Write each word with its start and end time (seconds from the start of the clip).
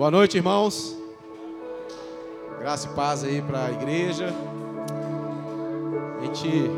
Boa 0.00 0.10
noite, 0.10 0.38
irmãos. 0.38 0.96
Graça 2.58 2.88
e 2.88 2.94
paz 2.94 3.22
aí 3.22 3.42
para 3.42 3.66
a 3.66 3.70
igreja. 3.70 4.32
A 6.18 6.24
gente, 6.24 6.70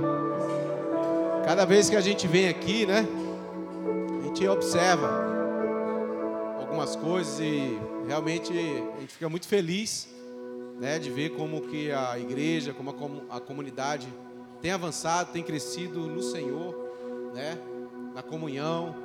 cada 1.47 1.65
vez 1.65 1.89
que 1.89 1.95
a 1.95 2.01
gente 2.01 2.27
vem 2.27 2.49
aqui, 2.49 2.85
né, 2.85 3.07
a 4.19 4.27
gente 4.27 4.49
observa 4.49 5.09
algumas 6.59 6.97
coisas 6.97 7.39
e 7.39 7.79
realmente 8.09 8.53
a 8.97 9.01
gente 9.01 9.13
fica 9.13 9.29
muito 9.29 9.47
feliz, 9.47 10.09
né, 10.81 10.99
de 10.99 11.09
ver 11.09 11.29
como 11.37 11.61
que 11.61 11.93
a 11.93 12.19
igreja, 12.19 12.75
como 12.75 12.91
a, 13.31 13.41
comunidade 13.41 14.13
tem 14.61 14.73
avançado, 14.73 15.31
tem 15.31 15.45
crescido 15.45 16.09
no 16.09 16.25
Senhor, 16.25 16.75
né, 17.33 17.57
na 18.17 18.23
comunhão. 18.25 18.97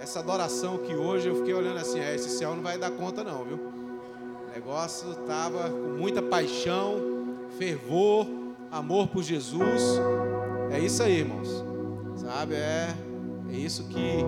Essa 0.00 0.20
adoração 0.20 0.78
que 0.78 0.94
hoje 0.94 1.28
eu 1.28 1.36
fiquei 1.36 1.52
olhando 1.52 1.78
assim, 1.78 1.98
é, 1.98 2.14
esse 2.14 2.28
céu 2.30 2.54
não 2.54 2.62
vai 2.62 2.78
dar 2.78 2.90
conta 2.92 3.24
não, 3.24 3.44
viu? 3.44 3.56
O 3.56 4.54
negócio 4.54 5.10
estava 5.10 5.68
com 5.70 5.98
muita 5.98 6.22
paixão, 6.22 6.96
fervor, 7.58 8.26
amor 8.70 9.08
por 9.08 9.22
Jesus. 9.22 9.82
É 10.70 10.78
isso 10.78 11.02
aí, 11.02 11.18
irmãos. 11.18 11.48
Sabe? 12.16 12.54
É, 12.54 12.94
é 13.50 13.56
isso 13.56 13.88
que 13.88 14.24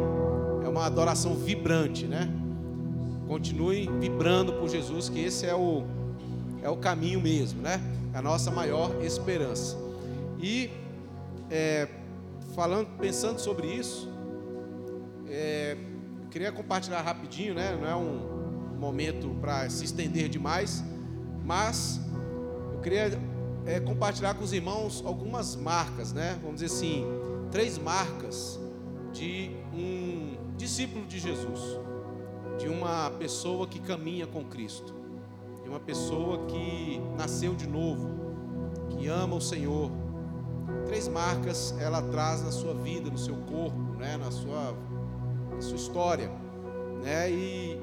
é 0.64 0.68
uma 0.68 0.86
adoração 0.86 1.34
vibrante, 1.34 2.06
né? 2.06 2.28
Continue 3.28 3.88
vibrando 4.00 4.54
por 4.54 4.68
Jesus, 4.68 5.08
que 5.08 5.20
esse 5.20 5.46
é 5.46 5.54
o, 5.54 5.84
é 6.62 6.68
o 6.68 6.76
caminho 6.76 7.20
mesmo, 7.20 7.62
né? 7.62 7.80
É 8.12 8.18
a 8.18 8.22
nossa 8.22 8.50
maior 8.50 8.90
esperança. 9.04 9.76
E 10.42 10.68
é, 11.48 11.86
falando, 12.56 12.88
pensando 12.98 13.38
sobre 13.38 13.68
isso, 13.68 14.09
é, 15.30 15.76
queria 16.30 16.52
compartilhar 16.52 17.00
rapidinho, 17.00 17.54
né? 17.54 17.76
Não 17.80 17.88
é 17.88 17.94
um 17.94 18.76
momento 18.78 19.28
para 19.40 19.68
se 19.70 19.84
estender 19.84 20.28
demais, 20.28 20.82
mas 21.44 22.00
eu 22.72 22.80
queria 22.80 23.10
é, 23.64 23.78
compartilhar 23.78 24.34
com 24.34 24.44
os 24.44 24.52
irmãos 24.52 25.02
algumas 25.06 25.54
marcas, 25.54 26.12
né? 26.12 26.38
Vamos 26.42 26.60
dizer 26.60 26.74
assim, 26.74 27.04
três 27.50 27.78
marcas 27.78 28.58
de 29.12 29.50
um 29.72 30.36
discípulo 30.56 31.06
de 31.06 31.18
Jesus, 31.18 31.78
de 32.58 32.68
uma 32.68 33.10
pessoa 33.12 33.66
que 33.66 33.80
caminha 33.80 34.26
com 34.26 34.44
Cristo, 34.44 34.94
de 35.62 35.68
uma 35.68 35.80
pessoa 35.80 36.46
que 36.46 37.00
nasceu 37.16 37.54
de 37.54 37.66
novo, 37.66 38.08
que 38.90 39.08
ama 39.08 39.36
o 39.36 39.40
Senhor. 39.40 39.90
Três 40.86 41.08
marcas 41.08 41.74
ela 41.78 42.02
traz 42.02 42.42
na 42.42 42.50
sua 42.50 42.74
vida, 42.74 43.10
no 43.10 43.18
seu 43.18 43.36
corpo, 43.36 43.78
né? 43.98 44.16
Na 44.16 44.30
sua, 44.30 44.74
na 45.50 45.60
sua 45.60 45.76
história, 45.76 46.30
né? 47.02 47.30
E 47.30 47.80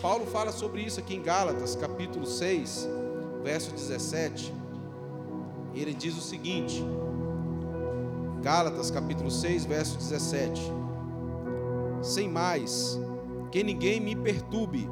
Paulo 0.00 0.26
fala 0.26 0.52
sobre 0.52 0.82
isso 0.82 1.00
aqui 1.00 1.14
em 1.14 1.22
Gálatas, 1.22 1.76
capítulo 1.76 2.26
6, 2.26 2.88
verso 3.42 3.72
17. 3.72 4.52
Ele 5.74 5.94
diz 5.94 6.16
o 6.16 6.20
seguinte: 6.20 6.84
Gálatas, 8.42 8.90
capítulo 8.90 9.30
6, 9.30 9.64
verso 9.64 9.96
17. 9.98 10.60
Sem 12.02 12.28
mais, 12.28 13.00
que 13.50 13.62
ninguém 13.62 14.00
me 14.00 14.14
perturbe, 14.14 14.88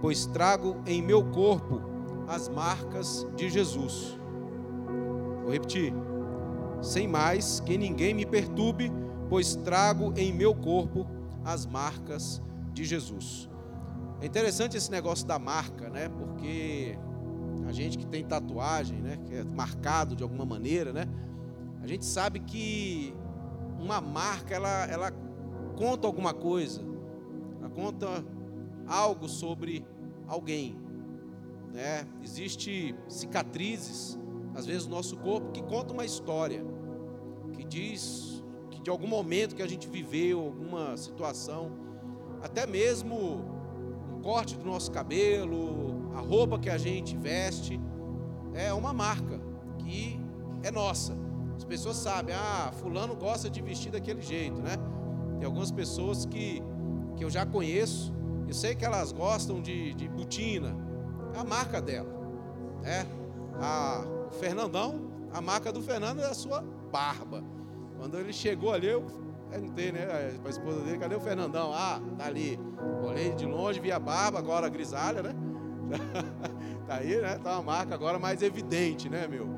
pois 0.00 0.26
trago 0.26 0.76
em 0.86 1.00
meu 1.00 1.24
corpo 1.24 1.80
as 2.26 2.48
marcas 2.48 3.26
de 3.36 3.48
Jesus. 3.48 4.18
Vou 5.42 5.52
repetir. 5.52 5.94
Sem 6.82 7.08
mais, 7.08 7.60
que 7.60 7.76
ninguém 7.78 8.14
me 8.14 8.26
perturbe, 8.26 8.92
pois 9.28 9.56
trago 9.56 10.12
em 10.16 10.32
meu 10.32 10.54
corpo 10.54 11.06
as 11.52 11.64
marcas 11.64 12.42
de 12.72 12.84
Jesus. 12.84 13.48
É 14.20 14.26
interessante 14.26 14.76
esse 14.76 14.90
negócio 14.90 15.26
da 15.26 15.38
marca, 15.38 15.88
né? 15.88 16.08
Porque 16.08 16.98
a 17.66 17.72
gente 17.72 17.96
que 17.96 18.06
tem 18.06 18.24
tatuagem, 18.24 19.00
né? 19.00 19.16
Que 19.24 19.36
é 19.36 19.44
marcado 19.44 20.14
de 20.14 20.22
alguma 20.22 20.44
maneira, 20.44 20.92
né? 20.92 21.06
A 21.82 21.86
gente 21.86 22.04
sabe 22.04 22.40
que 22.40 23.14
uma 23.78 24.00
marca, 24.00 24.54
ela, 24.54 24.84
ela 24.86 25.10
conta 25.76 26.06
alguma 26.06 26.34
coisa. 26.34 26.82
Ela 27.60 27.70
conta 27.70 28.24
algo 28.86 29.28
sobre 29.28 29.86
alguém. 30.26 30.76
Né? 31.72 32.06
Existe 32.22 32.94
cicatrizes, 33.08 34.18
às 34.54 34.66
vezes 34.66 34.86
no 34.86 34.96
nosso 34.96 35.16
corpo, 35.16 35.52
que 35.52 35.62
conta 35.62 35.94
uma 35.94 36.04
história. 36.04 36.64
Que 37.54 37.64
diz 37.64 38.37
de 38.88 38.90
algum 38.90 39.06
momento 39.06 39.54
que 39.54 39.60
a 39.60 39.66
gente 39.66 39.86
viveu, 39.86 40.40
alguma 40.40 40.96
situação, 40.96 41.70
até 42.40 42.66
mesmo 42.66 43.44
corte 44.22 44.56
do 44.56 44.64
nosso 44.64 44.90
cabelo, 44.90 46.10
a 46.16 46.20
roupa 46.20 46.58
que 46.58 46.70
a 46.70 46.78
gente 46.78 47.14
veste, 47.14 47.78
é 48.54 48.72
uma 48.72 48.94
marca 48.94 49.38
que 49.80 50.18
é 50.62 50.70
nossa. 50.70 51.14
As 51.54 51.64
pessoas 51.64 51.96
sabem, 51.96 52.34
ah, 52.34 52.72
fulano 52.80 53.14
gosta 53.14 53.50
de 53.50 53.60
vestir 53.60 53.92
daquele 53.92 54.22
jeito, 54.22 54.58
né? 54.62 54.76
Tem 55.36 55.44
algumas 55.44 55.70
pessoas 55.70 56.24
que, 56.24 56.62
que 57.14 57.22
eu 57.22 57.28
já 57.28 57.44
conheço, 57.44 58.10
eu 58.46 58.54
sei 58.54 58.74
que 58.74 58.86
elas 58.86 59.12
gostam 59.12 59.60
de, 59.60 59.92
de 59.92 60.08
botina, 60.08 60.74
é 61.34 61.38
a 61.38 61.44
marca 61.44 61.82
dela, 61.82 62.08
né? 62.80 63.06
A, 63.60 64.02
o 64.30 64.32
Fernandão, 64.32 65.10
a 65.30 65.42
marca 65.42 65.70
do 65.70 65.82
Fernando 65.82 66.20
é 66.22 66.26
a 66.26 66.32
sua 66.32 66.62
barba. 66.90 67.57
Quando 67.98 68.18
ele 68.18 68.32
chegou 68.32 68.72
ali, 68.72 68.86
eu 68.86 69.04
perguntei, 69.50 69.90
né, 69.90 70.06
para 70.40 70.48
a 70.48 70.50
esposa 70.50 70.80
dele, 70.80 70.98
cadê 70.98 71.14
o 71.16 71.20
Fernandão? 71.20 71.72
Ah, 71.74 72.00
tá 72.16 72.26
ali. 72.26 72.58
Olhei 73.02 73.34
de 73.34 73.44
longe, 73.44 73.80
vi 73.80 73.90
a 73.90 73.98
barba, 73.98 74.38
agora 74.38 74.68
grisalha, 74.68 75.22
né? 75.22 75.34
tá 76.86 76.96
aí, 76.96 77.20
né? 77.20 77.38
Tá 77.42 77.54
uma 77.54 77.62
marca 77.62 77.94
agora 77.94 78.18
mais 78.18 78.42
evidente, 78.42 79.08
né, 79.08 79.26
meu? 79.26 79.48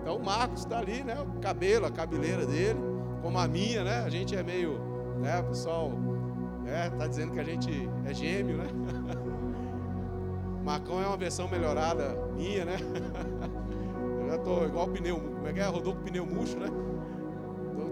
Então 0.00 0.16
o 0.16 0.24
Marcos 0.24 0.60
está 0.60 0.78
ali, 0.78 1.02
né? 1.02 1.20
O 1.20 1.40
cabelo, 1.40 1.86
a 1.86 1.90
cabeleira 1.90 2.46
dele, 2.46 2.78
como 3.20 3.38
a 3.38 3.48
minha, 3.48 3.82
né? 3.82 4.02
A 4.04 4.08
gente 4.08 4.36
é 4.36 4.42
meio, 4.42 4.78
né? 5.20 5.42
Pessoal, 5.42 5.92
é, 6.66 6.88
tá 6.90 7.06
dizendo 7.06 7.32
que 7.32 7.40
a 7.40 7.44
gente 7.44 7.88
é 8.04 8.14
gêmeo, 8.14 8.58
né? 8.58 8.66
Marcão 10.64 11.02
é 11.02 11.06
uma 11.06 11.16
versão 11.16 11.48
melhorada 11.48 12.14
minha, 12.36 12.64
né? 12.64 12.76
Eu 14.20 14.28
já 14.28 14.38
tô 14.38 14.64
igual 14.66 14.86
pneu, 14.88 15.18
como 15.18 15.48
é 15.48 15.52
que 15.52 15.60
é? 15.60 15.64
Rodou 15.64 15.94
com 15.94 16.02
pneu 16.02 16.26
murcho, 16.26 16.58
né? 16.58 16.68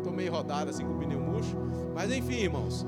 Tô 0.07 0.13
meio 0.13 0.31
rodado 0.31 0.71
assim 0.71 0.85
com 0.85 0.93
o 0.93 0.99
pneu 0.99 1.19
murcho. 1.19 1.57
Mas 1.93 2.13
enfim, 2.13 2.35
irmãos, 2.35 2.87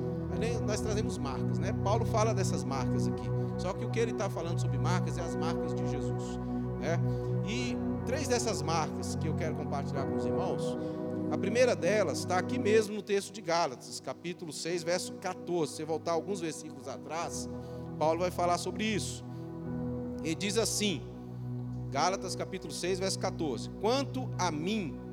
nós 0.65 0.81
trazemos 0.81 1.19
marcas, 1.19 1.59
né? 1.59 1.73
Paulo 1.83 2.07
fala 2.07 2.33
dessas 2.33 2.63
marcas 2.63 3.09
aqui. 3.09 3.29
Só 3.57 3.73
que 3.73 3.85
o 3.85 3.91
que 3.91 3.99
ele 3.99 4.13
está 4.13 4.31
falando 4.31 4.61
sobre 4.61 4.79
marcas 4.79 5.19
é 5.19 5.23
as 5.23 5.35
marcas 5.35 5.75
de 5.75 5.85
Jesus, 5.89 6.39
né? 6.81 6.97
E 7.45 7.77
três 8.07 8.29
dessas 8.29 8.63
marcas 8.63 9.17
que 9.17 9.27
eu 9.27 9.35
quero 9.35 9.57
compartilhar 9.57 10.05
com 10.05 10.15
os 10.15 10.25
irmãos. 10.25 10.79
A 11.33 11.37
primeira 11.37 11.75
delas 11.75 12.21
está 12.21 12.39
aqui 12.39 12.57
mesmo 12.57 12.95
no 12.95 13.03
texto 13.03 13.33
de 13.33 13.41
Gálatas, 13.41 13.99
capítulo 13.99 14.53
6, 14.53 14.85
verso 14.85 15.15
14. 15.15 15.73
Se 15.73 15.79
você 15.79 15.85
voltar 15.85 16.13
alguns 16.13 16.41
versículos 16.41 16.87
atrás, 16.87 17.51
Paulo 17.99 18.21
vai 18.21 18.31
falar 18.31 18.59
sobre 18.59 18.85
isso. 18.85 19.25
Ele 20.23 20.37
diz 20.37 20.57
assim, 20.57 21.03
Gálatas 21.91 22.37
capítulo 22.37 22.73
6, 22.73 23.01
verso 23.01 23.19
14: 23.19 23.71
Quanto 23.81 24.31
a 24.39 24.53
mim, 24.53 25.08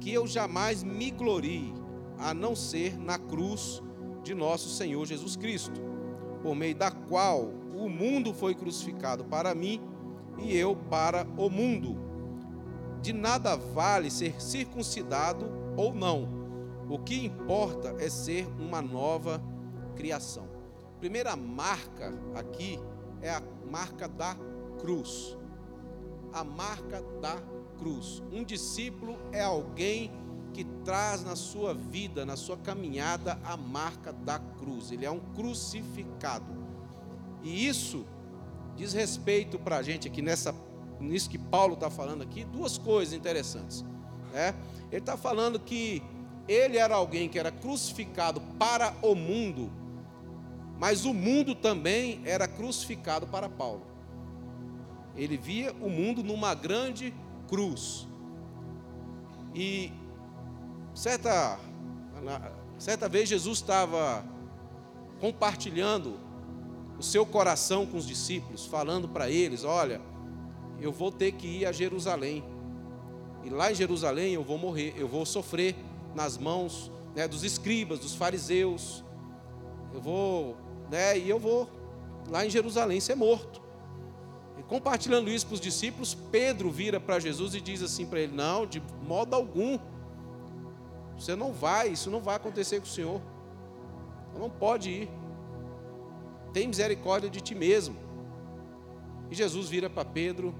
que 0.00 0.12
eu 0.12 0.26
jamais 0.26 0.82
me 0.82 1.10
glorie, 1.10 1.72
a 2.18 2.32
não 2.32 2.56
ser 2.56 2.98
na 2.98 3.18
cruz 3.18 3.82
de 4.22 4.34
nosso 4.34 4.68
Senhor 4.70 5.06
Jesus 5.06 5.36
Cristo, 5.36 5.80
por 6.42 6.54
meio 6.54 6.74
da 6.74 6.90
qual 6.90 7.50
o 7.74 7.88
mundo 7.88 8.32
foi 8.32 8.54
crucificado 8.54 9.24
para 9.24 9.54
mim 9.54 9.80
e 10.38 10.56
eu 10.56 10.74
para 10.74 11.26
o 11.36 11.48
mundo. 11.50 11.96
De 13.02 13.12
nada 13.12 13.56
vale 13.56 14.10
ser 14.10 14.40
circuncidado 14.40 15.50
ou 15.76 15.94
não. 15.94 16.28
O 16.88 16.98
que 16.98 17.24
importa 17.24 17.94
é 17.98 18.08
ser 18.10 18.46
uma 18.58 18.82
nova 18.82 19.42
criação. 19.94 20.48
Primeira 20.98 21.36
marca 21.36 22.12
aqui 22.34 22.78
é 23.22 23.30
a 23.30 23.42
marca 23.70 24.08
da 24.08 24.36
cruz. 24.78 25.36
A 26.32 26.44
marca 26.44 27.02
da 27.20 27.36
cruz. 27.80 28.22
Um 28.30 28.44
discípulo 28.44 29.18
é 29.32 29.42
alguém 29.42 30.12
que 30.52 30.64
traz 30.84 31.24
na 31.24 31.34
sua 31.34 31.72
vida, 31.72 32.26
na 32.26 32.36
sua 32.36 32.56
caminhada, 32.58 33.38
a 33.42 33.56
marca 33.56 34.12
da 34.12 34.38
cruz. 34.38 34.92
Ele 34.92 35.06
é 35.06 35.10
um 35.10 35.20
crucificado. 35.34 36.52
E 37.42 37.66
isso 37.66 38.04
diz 38.76 38.92
respeito 38.92 39.58
para 39.58 39.78
a 39.78 39.82
gente 39.82 40.06
aqui 40.06 40.20
nessa, 40.20 40.54
nisso 41.00 41.30
que 41.30 41.38
Paulo 41.38 41.74
está 41.74 41.88
falando 41.88 42.22
aqui, 42.22 42.44
duas 42.44 42.76
coisas 42.76 43.14
interessantes. 43.14 43.84
Né? 44.32 44.54
Ele 44.90 45.00
está 45.00 45.16
falando 45.16 45.58
que 45.58 46.02
ele 46.46 46.76
era 46.76 46.94
alguém 46.94 47.28
que 47.28 47.38
era 47.38 47.50
crucificado 47.50 48.40
para 48.58 48.94
o 49.02 49.14
mundo, 49.14 49.72
mas 50.78 51.04
o 51.04 51.14
mundo 51.14 51.54
também 51.54 52.20
era 52.24 52.46
crucificado 52.46 53.26
para 53.26 53.48
Paulo. 53.48 53.86
Ele 55.16 55.36
via 55.36 55.72
o 55.80 55.88
mundo 55.88 56.22
numa 56.22 56.54
grande 56.54 57.14
cruz. 57.50 58.06
E 59.54 59.92
Certa, 60.94 61.58
certa 62.78 63.08
vez 63.08 63.28
Jesus 63.28 63.58
estava 63.58 64.24
compartilhando 65.20 66.18
o 66.98 67.02
seu 67.02 67.24
coração 67.24 67.86
com 67.86 67.96
os 67.96 68.06
discípulos, 68.06 68.66
falando 68.66 69.08
para 69.08 69.30
eles: 69.30 69.64
olha, 69.64 70.00
eu 70.80 70.92
vou 70.92 71.10
ter 71.10 71.32
que 71.32 71.46
ir 71.46 71.66
a 71.66 71.72
Jerusalém. 71.72 72.44
E 73.44 73.48
lá 73.48 73.72
em 73.72 73.74
Jerusalém 73.74 74.34
eu 74.34 74.44
vou 74.44 74.58
morrer, 74.58 74.94
eu 74.98 75.08
vou 75.08 75.24
sofrer 75.24 75.74
nas 76.14 76.36
mãos 76.36 76.90
né, 77.14 77.26
dos 77.26 77.44
escribas, 77.44 78.00
dos 78.00 78.14
fariseus. 78.14 79.02
Eu 79.94 80.00
vou, 80.00 80.56
né, 80.90 81.18
e 81.18 81.30
eu 81.30 81.38
vou 81.38 81.66
lá 82.28 82.44
em 82.44 82.50
Jerusalém 82.50 83.00
ser 83.00 83.14
morto. 83.14 83.62
Compartilhando 84.70 85.28
isso 85.28 85.48
para 85.48 85.54
os 85.54 85.60
discípulos, 85.60 86.14
Pedro 86.14 86.70
vira 86.70 87.00
para 87.00 87.18
Jesus 87.18 87.56
e 87.56 87.60
diz 87.60 87.82
assim 87.82 88.06
para 88.06 88.20
ele: 88.20 88.32
Não, 88.32 88.64
de 88.64 88.80
modo 89.04 89.34
algum, 89.34 89.76
você 91.18 91.34
não 91.34 91.52
vai, 91.52 91.88
isso 91.88 92.08
não 92.08 92.20
vai 92.20 92.36
acontecer 92.36 92.78
com 92.78 92.86
o 92.86 92.88
Senhor. 92.88 93.20
Não 94.38 94.48
pode 94.48 94.88
ir. 94.88 95.10
Tem 96.52 96.68
misericórdia 96.68 97.28
de 97.28 97.40
ti 97.40 97.52
mesmo. 97.52 97.96
E 99.28 99.34
Jesus 99.34 99.68
vira 99.68 99.90
para 99.90 100.04
Pedro 100.04 100.54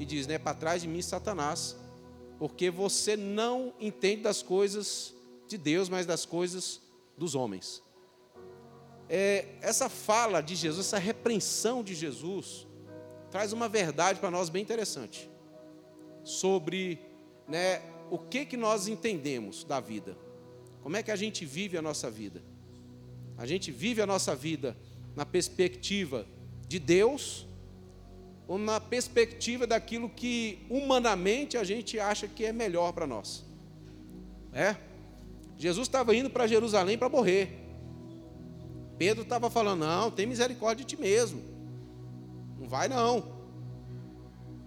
e 0.00 0.04
diz: 0.04 0.26
né, 0.26 0.36
Para 0.36 0.54
trás 0.54 0.82
de 0.82 0.88
mim, 0.88 1.00
Satanás, 1.00 1.76
porque 2.40 2.72
você 2.72 3.16
não 3.16 3.72
entende 3.78 4.22
das 4.22 4.42
coisas 4.42 5.14
de 5.46 5.56
Deus, 5.56 5.88
mas 5.88 6.06
das 6.06 6.26
coisas 6.26 6.80
dos 7.16 7.36
homens. 7.36 7.84
É, 9.08 9.46
essa 9.60 9.88
fala 9.88 10.40
de 10.40 10.56
Jesus, 10.56 10.86
essa 10.86 10.98
repreensão 10.98 11.84
de 11.84 11.94
Jesus, 11.94 12.66
traz 13.30 13.52
uma 13.52 13.68
verdade 13.68 14.20
para 14.20 14.30
nós 14.30 14.48
bem 14.48 14.62
interessante 14.62 15.30
sobre 16.24 16.98
né, 17.46 17.80
o 18.10 18.18
que, 18.18 18.44
que 18.44 18.56
nós 18.56 18.88
entendemos 18.88 19.64
da 19.64 19.80
vida, 19.80 20.16
como 20.82 20.96
é 20.96 21.02
que 21.02 21.10
a 21.10 21.16
gente 21.16 21.44
vive 21.44 21.76
a 21.76 21.82
nossa 21.82 22.10
vida. 22.10 22.42
A 23.36 23.46
gente 23.46 23.70
vive 23.70 24.02
a 24.02 24.06
nossa 24.06 24.34
vida 24.34 24.76
na 25.14 25.24
perspectiva 25.24 26.26
de 26.66 26.78
Deus 26.78 27.46
ou 28.48 28.58
na 28.58 28.80
perspectiva 28.80 29.66
daquilo 29.66 30.08
que 30.08 30.66
humanamente 30.68 31.56
a 31.56 31.62
gente 31.62 32.00
acha 32.00 32.26
que 32.26 32.44
é 32.44 32.52
melhor 32.52 32.92
para 32.92 33.06
nós. 33.06 33.44
É? 34.52 34.74
Jesus 35.56 35.86
estava 35.86 36.16
indo 36.16 36.30
para 36.30 36.46
Jerusalém 36.46 36.96
para 36.96 37.08
morrer. 37.08 37.58
Pedro 38.96 39.22
estava 39.22 39.48
falando: 39.50 39.80
não, 39.80 40.10
tem 40.10 40.26
misericórdia 40.26 40.84
de 40.84 40.96
ti 40.96 41.00
mesmo. 41.00 41.57
Não 42.58 42.68
vai 42.68 42.88
não. 42.88 43.38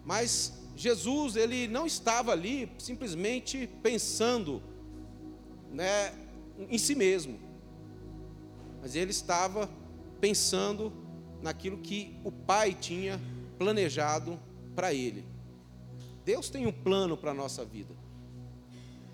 Mas 0.06 0.62
Jesus, 0.76 1.36
ele 1.36 1.68
não 1.68 1.86
estava 1.86 2.32
ali 2.32 2.72
simplesmente 2.78 3.68
pensando 3.84 4.62
né, 5.72 6.14
em 6.70 6.78
si 6.78 6.96
mesmo. 6.96 7.40
Mas 8.82 8.96
ele 8.96 9.12
estava 9.12 9.70
pensando 10.20 10.92
naquilo 11.42 11.78
que 11.78 12.20
o 12.24 12.32
Pai 12.32 12.74
tinha 12.74 13.20
planejado 13.58 14.40
para 14.76 14.94
ele. 14.94 15.26
Deus 16.26 16.50
tem 16.50 16.66
um 16.66 16.72
plano 16.72 17.18
para 17.18 17.32
a 17.32 17.34
nossa 17.34 17.66
vida. 17.66 17.94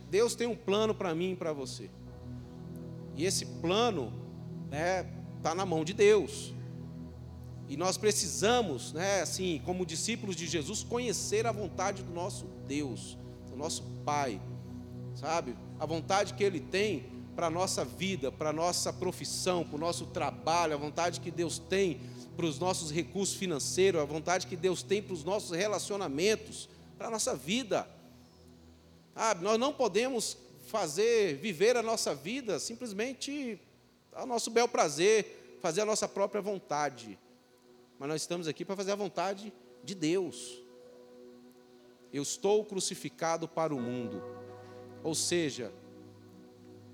Deus 0.09 0.35
tem 0.35 0.47
um 0.47 0.56
plano 0.56 0.94
para 0.94 1.13
mim 1.13 1.31
e 1.31 1.35
para 1.35 1.51
você. 1.51 1.89
E 3.15 3.25
esse 3.25 3.45
plano 3.45 4.13
está 4.65 4.77
né, 4.77 5.03
tá 5.41 5.56
na 5.56 5.65
mão 5.65 5.83
de 5.83 5.94
Deus. 5.94 6.53
E 7.69 7.75
nós 7.75 7.97
precisamos, 7.97 8.93
né, 8.93 9.21
assim, 9.21 9.61
como 9.65 9.85
discípulos 9.85 10.35
de 10.35 10.47
Jesus, 10.47 10.83
conhecer 10.83 11.45
a 11.45 11.51
vontade 11.51 12.01
do 12.01 12.13
nosso 12.13 12.45
Deus, 12.65 13.17
do 13.49 13.57
nosso 13.57 13.83
Pai, 14.05 14.41
sabe? 15.15 15.55
A 15.79 15.85
vontade 15.85 16.33
que 16.33 16.43
Ele 16.43 16.59
tem 16.59 17.05
para 17.35 17.47
a 17.47 17.51
nossa 17.51 17.83
vida, 17.83 18.31
para 18.31 18.49
a 18.49 18.53
nossa 18.53 18.91
profissão, 18.93 19.63
para 19.63 19.75
o 19.75 19.79
nosso 19.79 20.07
trabalho, 20.07 20.73
a 20.73 20.77
vontade 20.77 21.19
que 21.19 21.29
Deus 21.29 21.59
tem 21.59 21.99
para 22.37 22.45
os 22.45 22.59
nossos 22.59 22.91
recursos 22.91 23.35
financeiros, 23.35 23.99
a 23.99 24.05
vontade 24.05 24.45
que 24.45 24.55
Deus 24.55 24.83
tem 24.83 25.01
para 25.01 25.13
os 25.13 25.23
nossos 25.23 25.57
relacionamentos, 25.57 26.69
para 26.95 27.07
a 27.07 27.09
nossa 27.09 27.35
vida. 27.35 27.87
Ah, 29.15 29.33
nós 29.33 29.59
não 29.59 29.73
podemos 29.73 30.37
fazer, 30.67 31.37
viver 31.37 31.75
a 31.75 31.81
nossa 31.81 32.13
vida 32.13 32.59
simplesmente 32.59 33.59
ao 34.13 34.27
nosso 34.27 34.51
bel 34.51 34.67
prazer, 34.67 35.57
fazer 35.61 35.81
a 35.81 35.85
nossa 35.85 36.07
própria 36.07 36.41
vontade. 36.41 37.17
Mas 37.99 38.09
nós 38.09 38.21
estamos 38.21 38.47
aqui 38.47 38.63
para 38.63 38.75
fazer 38.75 38.91
a 38.91 38.95
vontade 38.95 39.53
de 39.83 39.95
Deus. 39.95 40.63
Eu 42.11 42.23
estou 42.23 42.63
crucificado 42.63 43.47
para 43.47 43.73
o 43.73 43.79
mundo. 43.79 44.21
Ou 45.03 45.15
seja, 45.15 45.71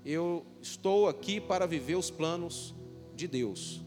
eu 0.04 0.44
estou 0.60 1.08
aqui 1.08 1.40
para 1.40 1.66
viver 1.66 1.96
os 1.96 2.10
planos 2.10 2.74
de 3.14 3.26
Deus. 3.26 3.82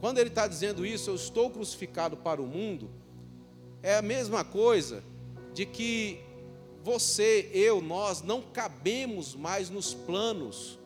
Quando 0.00 0.18
ele 0.18 0.30
está 0.30 0.46
dizendo 0.46 0.86
isso, 0.86 1.10
eu 1.10 1.14
estou 1.14 1.50
crucificado 1.50 2.16
para 2.16 2.40
o 2.40 2.46
mundo, 2.46 2.90
é 3.82 3.96
a 3.96 4.02
mesma 4.02 4.44
coisa 4.44 5.02
de 5.52 5.66
que 5.66 6.20
você, 6.82 7.50
eu, 7.52 7.80
nós 7.80 8.22
não 8.22 8.42
cabemos 8.42 9.34
mais 9.34 9.70
nos 9.70 9.92
planos 9.94 10.78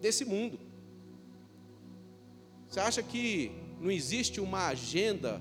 desse 0.00 0.24
mundo. 0.24 0.60
Você 2.68 2.80
acha 2.80 3.02
que 3.02 3.50
não 3.80 3.90
existe 3.90 4.40
uma 4.40 4.66
agenda 4.68 5.40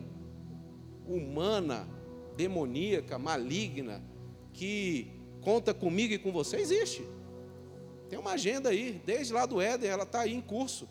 humana, 1.08 1.88
demoníaca, 2.36 3.18
maligna, 3.18 4.04
que 4.54 5.12
conta 5.42 5.74
comigo 5.74 6.14
e 6.14 6.20
com 6.20 6.32
você? 6.32 6.58
Existe. 6.58 7.08
Tem 8.10 8.18
uma 8.18 8.32
agenda 8.32 8.70
aí, 8.70 9.02
desde 9.06 9.34
lá 9.34 9.46
do 9.46 9.62
Éden, 9.62 9.90
ela 9.90 10.04
está 10.04 10.22
aí 10.22 10.34
em 10.34 10.42
curso. 10.42 10.88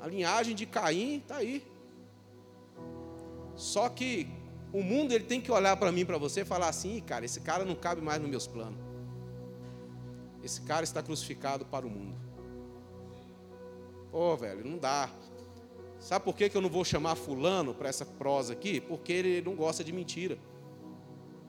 A 0.00 0.06
linhagem 0.06 0.54
de 0.54 0.66
Caim 0.66 1.18
está 1.18 1.36
aí. 1.36 1.66
Só 3.56 3.88
que 3.88 4.28
o 4.72 4.82
mundo 4.82 5.12
ele 5.12 5.24
tem 5.24 5.40
que 5.40 5.50
olhar 5.50 5.76
para 5.76 5.90
mim, 5.90 6.04
para 6.04 6.18
você, 6.18 6.42
e 6.42 6.44
falar 6.44 6.68
assim, 6.68 7.00
cara, 7.00 7.24
esse 7.24 7.40
cara 7.40 7.64
não 7.64 7.74
cabe 7.74 8.00
mais 8.00 8.20
nos 8.20 8.30
meus 8.30 8.46
planos. 8.46 8.78
Esse 10.42 10.60
cara 10.62 10.84
está 10.84 11.02
crucificado 11.02 11.64
para 11.64 11.86
o 11.86 11.90
mundo. 11.90 12.16
Pô, 14.10 14.36
velho, 14.36 14.64
não 14.64 14.78
dá. 14.78 15.10
Sabe 15.98 16.24
por 16.24 16.34
que, 16.34 16.50
eu 16.54 16.60
não 16.60 16.68
vou 16.68 16.84
chamar 16.84 17.16
fulano 17.16 17.74
para 17.74 17.88
essa 17.88 18.04
prosa 18.04 18.52
aqui? 18.52 18.80
Porque 18.80 19.12
ele 19.12 19.42
não 19.42 19.54
gosta 19.54 19.82
de 19.82 19.92
mentira. 19.92 20.38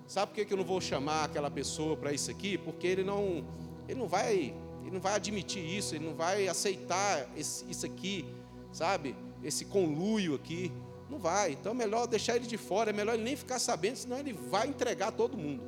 Sabe 0.08 0.32
por 0.32 0.36
que, 0.36 0.46
que 0.46 0.54
eu 0.54 0.58
não 0.58 0.66
vou 0.66 0.82
chamar 0.82 1.26
aquela 1.26 1.52
pessoa 1.52 1.96
para 1.96 2.12
isso 2.12 2.32
aqui? 2.32 2.58
Porque 2.58 2.88
ele 2.88 3.04
não, 3.04 3.46
ele 3.88 4.00
não 4.00 4.08
vai, 4.08 4.56
ele 4.82 4.92
não 4.92 5.00
vai 5.00 5.14
admitir 5.14 5.64
isso, 5.64 5.94
ele 5.94 6.06
não 6.06 6.16
vai 6.16 6.48
aceitar 6.48 7.30
esse, 7.38 7.64
isso 7.70 7.86
aqui 7.86 8.26
sabe? 8.72 9.16
Esse 9.44 9.66
conluio 9.66 10.36
aqui. 10.36 10.72
Não 11.10 11.18
vai. 11.18 11.54
Então 11.54 11.72
é 11.72 11.76
melhor 11.76 12.08
deixar 12.08 12.36
ele 12.36 12.46
de 12.46 12.58
fora, 12.58 12.92
é 12.92 12.94
melhor 12.94 13.16
ele 13.16 13.24
nem 13.24 13.36
ficar 13.36 13.60
sabendo, 13.60 13.96
senão 13.96 14.18
ele 14.18 14.34
vai 14.34 14.68
entregar 14.68 15.12
todo 15.12 15.38
mundo. 15.38 15.64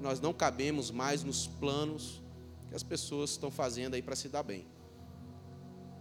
Nós 0.00 0.20
não 0.20 0.32
cabemos 0.32 0.90
mais 0.90 1.24
nos 1.24 1.46
planos 1.46 2.22
que 2.68 2.74
as 2.74 2.82
pessoas 2.82 3.30
estão 3.30 3.50
fazendo 3.50 3.94
aí 3.94 4.02
para 4.02 4.14
se 4.14 4.28
dar 4.28 4.42
bem. 4.42 4.66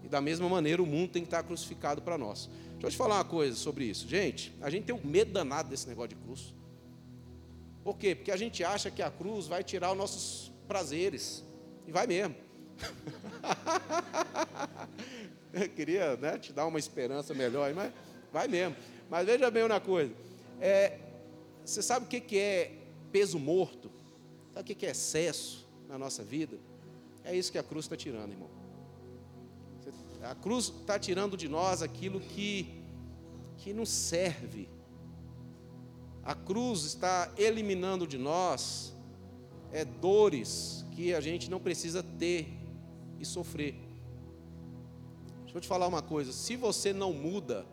E 0.05 0.07
da 0.07 0.21
mesma 0.21 0.47
maneira 0.47 0.81
o 0.81 0.85
mundo 0.85 1.11
tem 1.11 1.23
que 1.23 1.27
estar 1.27 1.41
crucificado 1.41 2.01
para 2.01 2.17
nós. 2.17 2.47
Deixa 2.73 2.87
eu 2.87 2.91
te 2.91 2.97
falar 2.97 3.15
uma 3.15 3.25
coisa 3.25 3.55
sobre 3.55 3.85
isso. 3.85 4.07
Gente, 4.07 4.53
a 4.61 4.69
gente 4.69 4.85
tem 4.85 4.93
um 4.93 5.03
medo 5.03 5.31
danado 5.31 5.69
desse 5.69 5.87
negócio 5.87 6.09
de 6.09 6.15
cruz. 6.15 6.53
Por 7.83 7.97
quê? 7.97 8.13
Porque 8.13 8.31
a 8.31 8.37
gente 8.37 8.63
acha 8.63 8.91
que 8.91 9.01
a 9.01 9.09
cruz 9.09 9.47
vai 9.47 9.63
tirar 9.63 9.91
os 9.91 9.97
nossos 9.97 10.51
prazeres. 10.67 11.43
E 11.87 11.91
vai 11.91 12.05
mesmo. 12.05 12.35
Eu 15.51 15.69
queria 15.69 16.15
né, 16.17 16.37
te 16.37 16.53
dar 16.53 16.67
uma 16.67 16.77
esperança 16.77 17.33
melhor, 17.33 17.73
mas 17.73 17.91
vai 18.31 18.47
mesmo. 18.47 18.75
Mas 19.09 19.25
veja 19.25 19.49
bem 19.49 19.63
uma 19.63 19.79
coisa. 19.79 20.13
É, 20.61 20.99
você 21.63 21.81
sabe 21.81 22.05
o 22.05 22.07
que 22.07 22.37
é 22.37 22.73
peso 23.11 23.39
morto? 23.39 23.89
Sabe 24.53 24.71
o 24.71 24.75
que 24.75 24.85
é 24.85 24.91
excesso 24.91 25.67
na 25.87 25.97
nossa 25.97 26.23
vida? 26.23 26.59
É 27.23 27.35
isso 27.35 27.51
que 27.51 27.57
a 27.57 27.63
cruz 27.63 27.85
está 27.85 27.95
tirando, 27.95 28.31
irmão. 28.31 28.54
A 30.25 30.33
cruz 30.33 30.65
está 30.65 30.97
tirando 30.97 31.37
de 31.37 31.47
nós 31.47 31.83
aquilo 31.83 32.19
que, 32.19 32.67
que 33.57 33.73
não 33.73 33.85
serve. 33.85 34.67
A 36.23 36.33
cruz 36.33 36.83
está 36.83 37.31
eliminando 37.37 38.07
de 38.07 38.17
nós 38.17 38.91
é, 39.71 39.85
dores 39.85 40.83
que 40.91 41.13
a 41.13 41.21
gente 41.21 41.49
não 41.49 41.59
precisa 41.59 42.01
ter 42.01 42.47
e 43.19 43.25
sofrer. 43.25 43.75
Deixa 45.43 45.57
eu 45.57 45.61
te 45.61 45.67
falar 45.67 45.85
uma 45.85 46.01
coisa: 46.01 46.33
se 46.33 46.55
você 46.55 46.91
não 46.91 47.13
muda, 47.13 47.63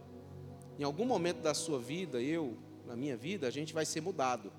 em 0.79 0.85
algum 0.85 1.07
momento 1.07 1.41
da 1.41 1.55
sua 1.55 1.79
vida, 1.79 2.21
eu, 2.21 2.59
na 2.87 2.95
minha 2.95 3.17
vida, 3.17 3.49
a 3.49 3.51
gente 3.51 3.73
vai 3.73 3.87
ser 3.87 4.03
mudado. 4.03 4.53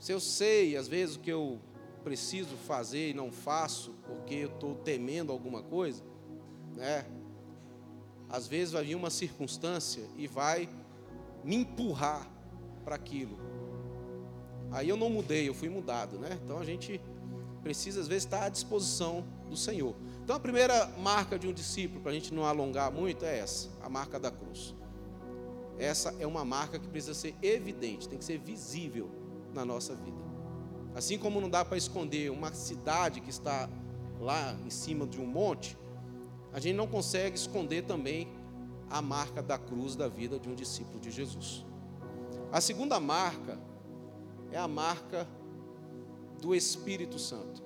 Se 0.00 0.12
eu 0.12 0.18
sei, 0.18 0.76
às 0.76 0.88
vezes, 0.88 1.14
o 1.14 1.20
que 1.20 1.30
eu 1.30 1.60
preciso 2.02 2.56
fazer 2.56 3.10
e 3.10 3.14
não 3.14 3.30
faço, 3.30 3.94
porque 4.06 4.34
eu 4.34 4.48
estou 4.48 4.74
temendo 4.74 5.32
alguma 5.32 5.62
coisa, 5.62 6.02
né? 6.76 7.04
Às 8.28 8.46
vezes 8.46 8.72
vai 8.72 8.84
vir 8.84 8.94
uma 8.94 9.10
circunstância 9.10 10.04
e 10.16 10.26
vai 10.26 10.68
me 11.42 11.56
empurrar 11.56 12.28
para 12.84 12.94
aquilo. 12.94 13.38
Aí 14.70 14.88
eu 14.88 14.96
não 14.96 15.08
mudei, 15.08 15.48
eu 15.48 15.54
fui 15.54 15.68
mudado, 15.68 16.18
né? 16.18 16.38
Então 16.44 16.58
a 16.58 16.64
gente 16.64 17.00
precisa 17.62 18.00
às 18.00 18.08
vezes 18.08 18.24
estar 18.24 18.44
à 18.44 18.48
disposição 18.48 19.24
do 19.48 19.56
Senhor. 19.56 19.94
Então 20.22 20.36
a 20.36 20.40
primeira 20.40 20.86
marca 20.98 21.38
de 21.38 21.46
um 21.46 21.52
discípulo, 21.52 22.00
para 22.00 22.10
a 22.10 22.14
gente 22.14 22.34
não 22.34 22.44
alongar 22.44 22.92
muito, 22.92 23.24
é 23.24 23.38
essa, 23.38 23.68
a 23.82 23.88
marca 23.88 24.18
da 24.18 24.30
cruz. 24.30 24.74
Essa 25.78 26.14
é 26.18 26.26
uma 26.26 26.44
marca 26.44 26.78
que 26.78 26.88
precisa 26.88 27.14
ser 27.14 27.34
evidente, 27.42 28.08
tem 28.08 28.18
que 28.18 28.24
ser 28.24 28.38
visível 28.38 29.10
na 29.54 29.64
nossa 29.64 29.94
vida. 29.94 30.24
Assim 30.94 31.18
como 31.18 31.40
não 31.40 31.50
dá 31.50 31.64
para 31.64 31.76
esconder 31.76 32.30
uma 32.30 32.52
cidade 32.54 33.20
que 33.20 33.30
está 33.30 33.68
lá 34.18 34.56
em 34.64 34.70
cima 34.70 35.06
de 35.06 35.20
um 35.20 35.26
monte, 35.26 35.76
a 36.56 36.58
gente 36.58 36.74
não 36.74 36.86
consegue 36.86 37.36
esconder 37.36 37.82
também 37.82 38.28
a 38.88 39.02
marca 39.02 39.42
da 39.42 39.58
cruz 39.58 39.94
da 39.94 40.08
vida 40.08 40.38
de 40.38 40.48
um 40.48 40.54
discípulo 40.54 40.98
de 40.98 41.10
Jesus. 41.10 41.66
A 42.50 42.62
segunda 42.62 42.98
marca 42.98 43.60
é 44.50 44.56
a 44.56 44.66
marca 44.66 45.28
do 46.40 46.54
Espírito 46.54 47.18
Santo. 47.18 47.62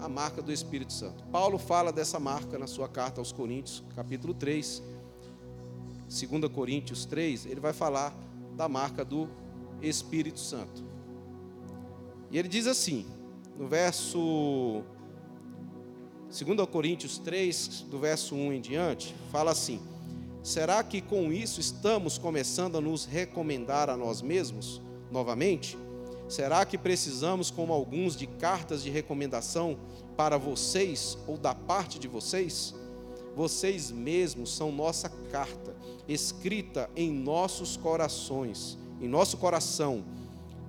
A 0.00 0.08
marca 0.08 0.42
do 0.42 0.50
Espírito 0.50 0.92
Santo. 0.92 1.22
Paulo 1.26 1.58
fala 1.58 1.92
dessa 1.92 2.18
marca 2.18 2.58
na 2.58 2.66
sua 2.66 2.88
carta 2.88 3.20
aos 3.20 3.30
Coríntios, 3.30 3.84
capítulo 3.94 4.34
3. 4.34 4.82
2 6.08 6.52
Coríntios 6.52 7.04
3, 7.04 7.46
ele 7.46 7.60
vai 7.60 7.72
falar 7.72 8.12
da 8.56 8.68
marca 8.68 9.04
do 9.04 9.28
Espírito 9.80 10.40
Santo. 10.40 10.82
E 12.32 12.36
ele 12.36 12.48
diz 12.48 12.66
assim, 12.66 13.06
no 13.56 13.68
verso 13.68 14.82
2 16.44 16.68
Coríntios 16.68 17.16
3, 17.16 17.86
do 17.88 17.98
verso 17.98 18.34
1 18.34 18.52
em 18.52 18.60
diante, 18.60 19.14
fala 19.32 19.52
assim: 19.52 19.80
Será 20.42 20.84
que 20.84 21.00
com 21.00 21.32
isso 21.32 21.60
estamos 21.60 22.18
começando 22.18 22.76
a 22.76 22.80
nos 22.80 23.06
recomendar 23.06 23.88
a 23.88 23.96
nós 23.96 24.20
mesmos 24.20 24.82
novamente? 25.10 25.78
Será 26.28 26.66
que 26.66 26.76
precisamos, 26.76 27.50
como 27.50 27.72
alguns, 27.72 28.14
de 28.14 28.26
cartas 28.26 28.82
de 28.82 28.90
recomendação 28.90 29.78
para 30.14 30.36
vocês 30.36 31.16
ou 31.26 31.38
da 31.38 31.54
parte 31.54 31.98
de 31.98 32.06
vocês? 32.06 32.74
Vocês 33.34 33.90
mesmos 33.90 34.54
são 34.54 34.70
nossa 34.70 35.08
carta, 35.30 35.74
escrita 36.06 36.90
em 36.94 37.10
nossos 37.10 37.78
corações, 37.78 38.76
em 39.00 39.08
nosso 39.08 39.38
coração, 39.38 40.04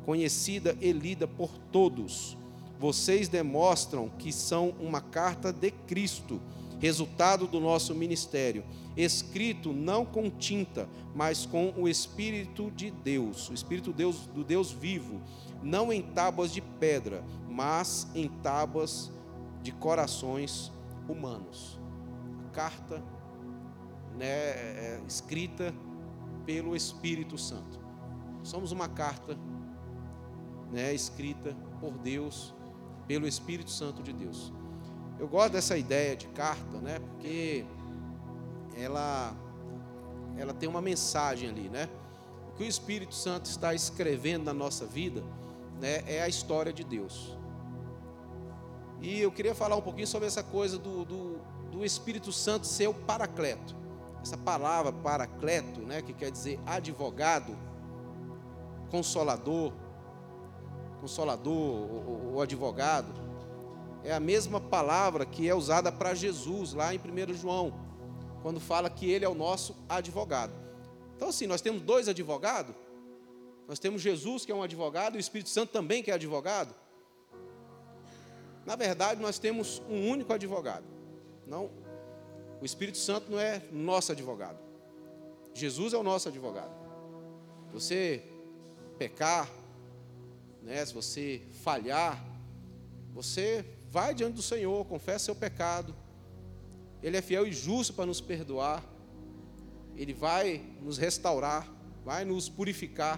conhecida 0.05 0.77
e 0.79 0.93
lida 0.93 1.27
por 1.27 1.49
todos. 1.73 2.37
Vocês 2.79 3.27
demonstram 3.27 4.09
que 4.17 4.31
são 4.31 4.73
uma 4.79 5.01
carta 5.01 5.51
de 5.51 5.71
Cristo, 5.71 6.39
resultado 6.79 7.47
do 7.47 7.59
nosso 7.59 7.95
ministério 7.95 8.63
escrito 8.97 9.71
não 9.71 10.03
com 10.03 10.29
tinta, 10.29 10.89
mas 11.13 11.45
com 11.45 11.71
o 11.77 11.87
Espírito 11.87 12.71
de 12.71 12.89
Deus, 12.89 13.49
o 13.49 13.53
Espírito 13.53 13.93
Deus, 13.93 14.25
do 14.27 14.43
Deus 14.43 14.71
vivo, 14.71 15.21
não 15.61 15.93
em 15.93 16.01
tábuas 16.01 16.51
de 16.51 16.61
pedra, 16.61 17.23
mas 17.47 18.07
em 18.15 18.27
tábuas 18.27 19.11
de 19.61 19.71
corações 19.71 20.71
humanos. 21.07 21.79
Carta 22.51 23.03
né, 24.15 24.25
é, 24.25 25.01
escrita 25.07 25.73
pelo 26.45 26.75
Espírito 26.75 27.37
Santo. 27.37 27.79
Somos 28.41 28.71
uma 28.71 28.87
carta 28.87 29.37
né, 30.71 30.93
escrita 30.93 31.55
por 31.79 31.91
Deus, 31.99 32.53
pelo 33.07 33.27
Espírito 33.27 33.71
Santo 33.71 34.03
de 34.03 34.11
Deus. 34.11 34.51
Eu 35.19 35.27
gosto 35.27 35.53
dessa 35.53 35.77
ideia 35.77 36.15
de 36.15 36.27
carta, 36.27 36.77
né, 36.77 36.99
porque 36.99 37.65
ela, 38.75 39.35
ela 40.37 40.53
tem 40.53 40.69
uma 40.69 40.81
mensagem 40.81 41.49
ali, 41.49 41.69
né? 41.69 41.89
O 42.49 42.57
que 42.57 42.63
o 42.63 42.67
Espírito 42.67 43.15
Santo 43.15 43.45
está 43.45 43.73
escrevendo 43.73 44.43
na 44.43 44.53
nossa 44.53 44.85
vida, 44.85 45.23
né, 45.79 46.03
é 46.05 46.21
a 46.21 46.27
história 46.27 46.71
de 46.71 46.83
Deus. 46.83 47.35
E 49.01 49.19
eu 49.19 49.31
queria 49.31 49.55
falar 49.55 49.75
um 49.75 49.81
pouquinho 49.81 50.07
sobre 50.07 50.27
essa 50.27 50.43
coisa 50.43 50.77
do, 50.77 51.05
do, 51.05 51.39
do 51.71 51.85
Espírito 51.85 52.31
Santo 52.31 52.67
ser 52.67 52.87
o 52.87 52.93
paracleto. 52.93 53.75
Essa 54.21 54.37
palavra 54.37 54.91
paracleto, 54.91 55.81
né, 55.81 56.01
que 56.01 56.13
quer 56.13 56.31
dizer 56.31 56.59
advogado, 56.65 57.55
consolador, 58.89 59.71
consolador 61.01 61.53
ou, 61.53 62.33
ou 62.33 62.41
advogado, 62.41 63.11
é 64.03 64.13
a 64.13 64.19
mesma 64.19 64.59
palavra 64.59 65.25
que 65.25 65.49
é 65.49 65.53
usada 65.53 65.91
para 65.91 66.13
Jesus 66.13 66.73
lá 66.73 66.93
em 66.93 66.97
1 66.97 67.33
João 67.33 67.87
quando 68.41 68.59
fala 68.59 68.89
que 68.89 69.09
ele 69.11 69.25
é 69.25 69.29
o 69.29 69.35
nosso 69.35 69.75
advogado. 69.89 70.53
Então, 71.15 71.29
assim, 71.29 71.47
nós 71.47 71.59
temos 71.59 71.81
dois 71.81 72.07
advogados. 72.07 72.73
Nós 73.67 73.79
temos 73.79 74.01
Jesus, 74.01 74.45
que 74.45 74.51
é 74.51 74.55
um 74.55 74.63
advogado, 74.63 75.15
e 75.15 75.17
o 75.17 75.19
Espírito 75.19 75.49
Santo 75.49 75.73
também, 75.73 76.01
que 76.01 76.11
é 76.11 76.13
advogado. 76.13 76.73
Na 78.65 78.77
verdade, 78.77 79.21
nós 79.21 79.37
temos 79.37 79.81
um 79.89 80.09
único 80.09 80.31
advogado. 80.31 80.85
Não, 81.45 81.69
o 82.61 82.65
Espírito 82.65 82.97
Santo 82.97 83.29
não 83.29 83.39
é 83.39 83.61
nosso 83.71 84.11
advogado. 84.11 84.59
Jesus 85.53 85.93
é 85.93 85.97
o 85.97 86.03
nosso 86.03 86.29
advogado. 86.29 86.71
Você 87.73 88.23
pecar, 88.97 89.49
né, 90.67 90.85
se 90.85 90.93
você 90.93 91.41
falhar, 91.63 92.21
você 93.13 93.65
vai 93.89 94.13
diante 94.13 94.35
do 94.35 94.41
Senhor, 94.41 94.85
confessa 94.85 95.25
seu 95.25 95.35
pecado, 95.35 95.95
ele 97.01 97.15
é 97.15 97.21
fiel 97.21 97.47
e 97.47 97.53
justo 97.53 97.93
para 97.93 98.05
nos 98.05 98.19
perdoar. 98.19 98.83
Ele 99.95 100.13
vai 100.13 100.61
nos 100.81 100.97
restaurar, 100.97 101.65
vai 102.03 102.25
nos 102.25 102.49
purificar. 102.49 103.17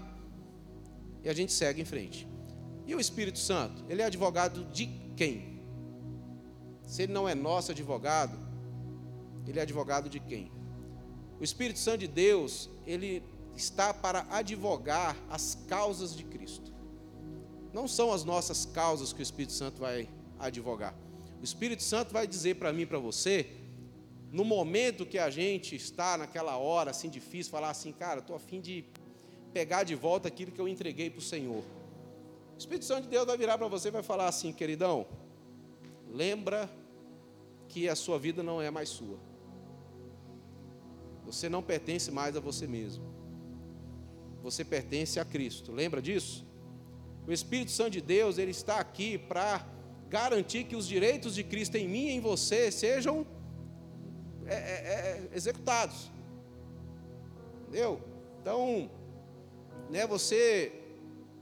E 1.23 1.29
a 1.29 1.33
gente 1.33 1.51
segue 1.51 1.81
em 1.81 1.85
frente. 1.85 2.27
E 2.85 2.93
o 2.93 2.99
Espírito 2.99 3.39
Santo? 3.39 3.83
Ele 3.89 4.01
é 4.03 4.05
advogado 4.05 4.65
de 4.65 4.85
quem? 5.17 5.59
Se 6.83 7.03
ele 7.03 7.13
não 7.13 7.27
é 7.27 7.33
nosso 7.33 7.71
advogado, 7.71 8.37
ele 9.47 9.59
é 9.59 9.63
advogado 9.63 10.07
de 10.07 10.19
quem? 10.19 10.51
O 11.39 11.43
Espírito 11.43 11.79
Santo 11.79 11.99
de 11.99 12.07
Deus, 12.07 12.69
ele 12.85 13.23
está 13.55 13.91
para 13.91 14.27
advogar 14.29 15.15
as 15.29 15.57
causas 15.67 16.15
de 16.15 16.23
Cristo. 16.23 16.78
Não 17.73 17.87
são 17.87 18.11
as 18.11 18.23
nossas 18.23 18.65
causas 18.65 19.13
que 19.13 19.21
o 19.21 19.23
Espírito 19.23 19.53
Santo 19.53 19.79
vai 19.79 20.09
advogar. 20.39 20.95
O 21.39 21.43
Espírito 21.43 21.83
Santo 21.83 22.11
vai 22.11 22.27
dizer 22.27 22.55
para 22.55 22.73
mim 22.73 22.85
para 22.85 22.99
você 22.99 23.59
no 24.31 24.45
momento 24.45 25.05
que 25.05 25.17
a 25.17 25.29
gente 25.29 25.75
está 25.75 26.17
naquela 26.17 26.57
hora 26.57 26.91
assim 26.91 27.09
difícil, 27.09 27.51
falar 27.51 27.69
assim, 27.69 27.91
cara, 27.91 28.19
estou 28.19 28.35
a 28.35 28.39
fim 28.39 28.61
de 28.61 28.85
pegar 29.53 29.83
de 29.83 29.95
volta 29.95 30.27
aquilo 30.27 30.51
que 30.51 30.61
eu 30.61 30.67
entreguei 30.67 31.09
para 31.09 31.19
o 31.19 31.21
Senhor. 31.21 31.63
O 32.55 32.57
Espírito 32.57 32.85
Santo 32.85 33.03
de 33.03 33.09
Deus 33.09 33.25
vai 33.25 33.37
virar 33.37 33.57
para 33.57 33.67
você 33.67 33.87
e 33.87 33.91
vai 33.91 34.03
falar 34.03 34.27
assim, 34.27 34.51
queridão, 34.51 35.07
lembra 36.11 36.69
que 37.67 37.87
a 37.87 37.95
sua 37.95 38.19
vida 38.19 38.43
não 38.43 38.61
é 38.61 38.69
mais 38.69 38.89
sua. 38.89 39.17
Você 41.25 41.47
não 41.47 41.61
pertence 41.61 42.11
mais 42.11 42.35
a 42.35 42.39
você 42.39 42.67
mesmo. 42.67 43.03
Você 44.41 44.65
pertence 44.65 45.19
a 45.19 45.25
Cristo. 45.25 45.71
Lembra 45.71 46.01
disso? 46.01 46.45
O 47.29 47.31
Espírito 47.31 47.69
Santo 47.69 47.91
de 47.91 48.01
Deus, 48.01 48.39
ele 48.39 48.49
está 48.49 48.79
aqui 48.79 49.15
para 49.15 49.63
garantir 50.09 50.63
que 50.63 50.75
os 50.75 50.87
direitos 50.87 51.35
de 51.35 51.43
Cristo 51.43 51.75
em 51.75 51.87
mim 51.87 52.07
e 52.07 52.11
em 52.13 52.19
você 52.19 52.71
sejam 52.71 53.23
é, 54.47 54.55
é, 54.55 54.57
é, 54.57 55.29
executados. 55.31 56.09
Entendeu? 57.61 58.01
Então, 58.41 58.89
né, 59.91 60.07
você 60.07 60.73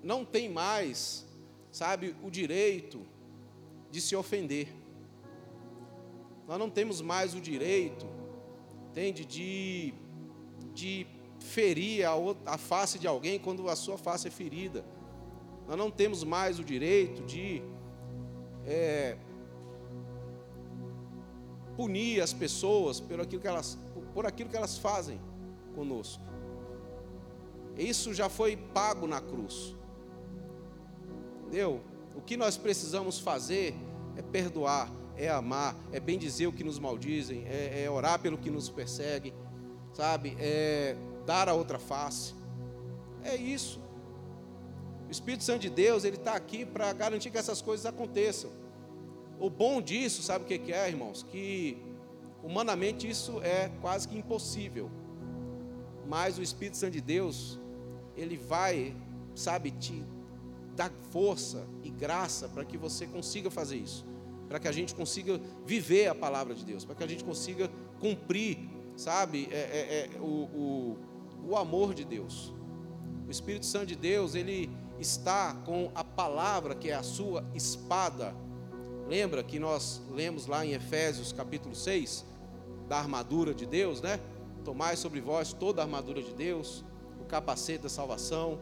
não 0.03 0.25
tem 0.25 0.50
mais, 0.50 1.25
sabe, 1.72 2.13
o 2.22 2.29
direito 2.29 3.00
de 3.89 4.01
se 4.01 4.13
ofender. 4.13 4.67
Nós 6.46 6.60
não 6.60 6.70
temos 6.70 7.00
mais 7.00 7.34
o 7.34 7.39
direito, 7.39 8.06
entende, 8.91 9.24
de, 9.24 9.94
de 10.74 11.08
ferir 11.39 12.06
a, 12.06 12.12
a 12.46 12.58
face 12.58 13.00
de 13.00 13.08
alguém 13.08 13.39
quando 13.39 13.70
a 13.70 13.75
sua 13.77 13.98
face 13.98 14.27
é 14.27 14.32
ferida. 14.32 14.84
Nós 15.67 15.77
não 15.77 15.91
temos 15.91 16.24
mais 16.24 16.59
o 16.59 16.63
direito 16.63 17.24
de 17.24 17.62
é, 18.65 19.17
punir 21.75 22.21
as 22.21 22.33
pessoas 22.33 23.00
por 23.00 23.19
aquilo 23.19 23.41
que 23.41 23.47
elas, 23.47 23.77
por 24.13 24.25
aquilo 24.25 24.50
que 24.50 24.55
elas 24.57 24.77
fazem 24.77 25.19
conosco. 25.75 26.24
Isso 27.77 28.13
já 28.13 28.29
foi 28.29 28.55
pago 28.55 29.05
na 29.05 29.21
cruz. 29.21 29.75
Entendeu? 31.41 31.81
O 32.15 32.21
que 32.21 32.36
nós 32.36 32.57
precisamos 32.57 33.19
fazer 33.19 33.75
é 34.15 34.21
perdoar, 34.21 34.89
é 35.15 35.29
amar, 35.29 35.75
é 35.91 36.00
bem 36.00 36.17
dizer 36.17 36.47
o 36.47 36.51
que 36.51 36.63
nos 36.63 36.79
maldizem, 36.79 37.45
é, 37.45 37.83
é 37.83 37.91
orar 37.91 38.19
pelo 38.19 38.38
que 38.38 38.50
nos 38.50 38.69
persegue, 38.69 39.33
sabe? 39.93 40.36
É 40.39 40.95
dar 41.25 41.47
a 41.47 41.53
outra 41.53 41.77
face. 41.77 42.33
É 43.24 43.36
isso. 43.36 43.79
O 45.07 45.11
Espírito 45.11 45.43
Santo 45.43 45.61
de 45.61 45.69
Deus, 45.69 46.03
ele 46.03 46.17
está 46.17 46.33
aqui 46.33 46.65
para 46.65 46.91
garantir 46.93 47.29
que 47.29 47.37
essas 47.37 47.61
coisas 47.61 47.85
aconteçam. 47.85 48.51
O 49.39 49.49
bom 49.49 49.81
disso, 49.81 50.21
sabe 50.21 50.43
o 50.43 50.47
que 50.47 50.73
é, 50.73 50.89
irmãos? 50.89 51.23
Que 51.23 51.77
humanamente 52.43 53.09
isso 53.09 53.41
é 53.41 53.71
quase 53.81 54.07
que 54.07 54.17
impossível. 54.17 54.91
Mas 56.07 56.37
o 56.37 56.43
Espírito 56.43 56.77
Santo 56.77 56.93
de 56.93 57.01
Deus, 57.01 57.59
ele 58.15 58.37
vai, 58.37 58.95
sabe, 59.35 59.71
te 59.71 60.03
dar 60.75 60.91
força 61.11 61.65
e 61.83 61.89
graça 61.89 62.49
para 62.49 62.65
que 62.65 62.77
você 62.77 63.07
consiga 63.07 63.49
fazer 63.49 63.77
isso. 63.77 64.05
para 64.47 64.59
que 64.59 64.67
a 64.67 64.71
gente 64.71 64.95
consiga 64.95 65.39
viver 65.65 66.07
a 66.07 66.15
palavra 66.15 66.55
de 66.55 66.63
Deus, 66.63 66.85
para 66.85 66.95
que 66.95 67.03
a 67.03 67.07
gente 67.07 67.23
consiga 67.23 67.69
cumprir, 67.99 68.57
sabe, 68.95 69.47
é, 69.51 69.55
é, 69.55 70.09
é, 70.15 70.19
o, 70.21 70.23
o, 70.23 70.97
o 71.49 71.55
amor 71.57 71.93
de 71.93 72.05
Deus. 72.05 72.53
O 73.27 73.31
Espírito 73.31 73.65
Santo 73.65 73.87
de 73.87 73.95
Deus, 73.95 74.35
ele 74.35 74.69
está 74.99 75.53
com 75.65 75.91
a 75.93 76.03
palavra 76.03 76.75
que 76.75 76.89
é 76.89 76.95
a 76.95 77.03
sua 77.03 77.43
espada. 77.53 78.35
Lembra 79.07 79.43
que 79.43 79.59
nós 79.59 80.01
lemos 80.11 80.47
lá 80.47 80.65
em 80.65 80.73
Efésios 80.73 81.31
capítulo 81.31 81.75
6 81.75 82.25
da 82.87 82.97
armadura 82.97 83.53
de 83.53 83.65
Deus, 83.65 84.01
né? 84.01 84.19
Tomai 84.63 84.95
sobre 84.97 85.21
vós 85.21 85.53
toda 85.53 85.81
a 85.81 85.85
armadura 85.85 86.21
de 86.21 86.33
Deus, 86.33 86.83
o 87.21 87.25
capacete 87.25 87.83
da 87.83 87.89
salvação, 87.89 88.59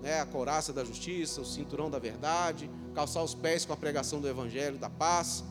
né, 0.00 0.20
a 0.20 0.26
couraça 0.26 0.72
da 0.72 0.84
justiça, 0.84 1.40
o 1.40 1.44
cinturão 1.44 1.90
da 1.90 1.98
verdade, 1.98 2.70
calçar 2.94 3.22
os 3.22 3.34
pés 3.34 3.64
com 3.64 3.72
a 3.72 3.76
pregação 3.76 4.20
do 4.20 4.28
evangelho 4.28 4.78
da 4.78 4.88
paz, 4.88 5.44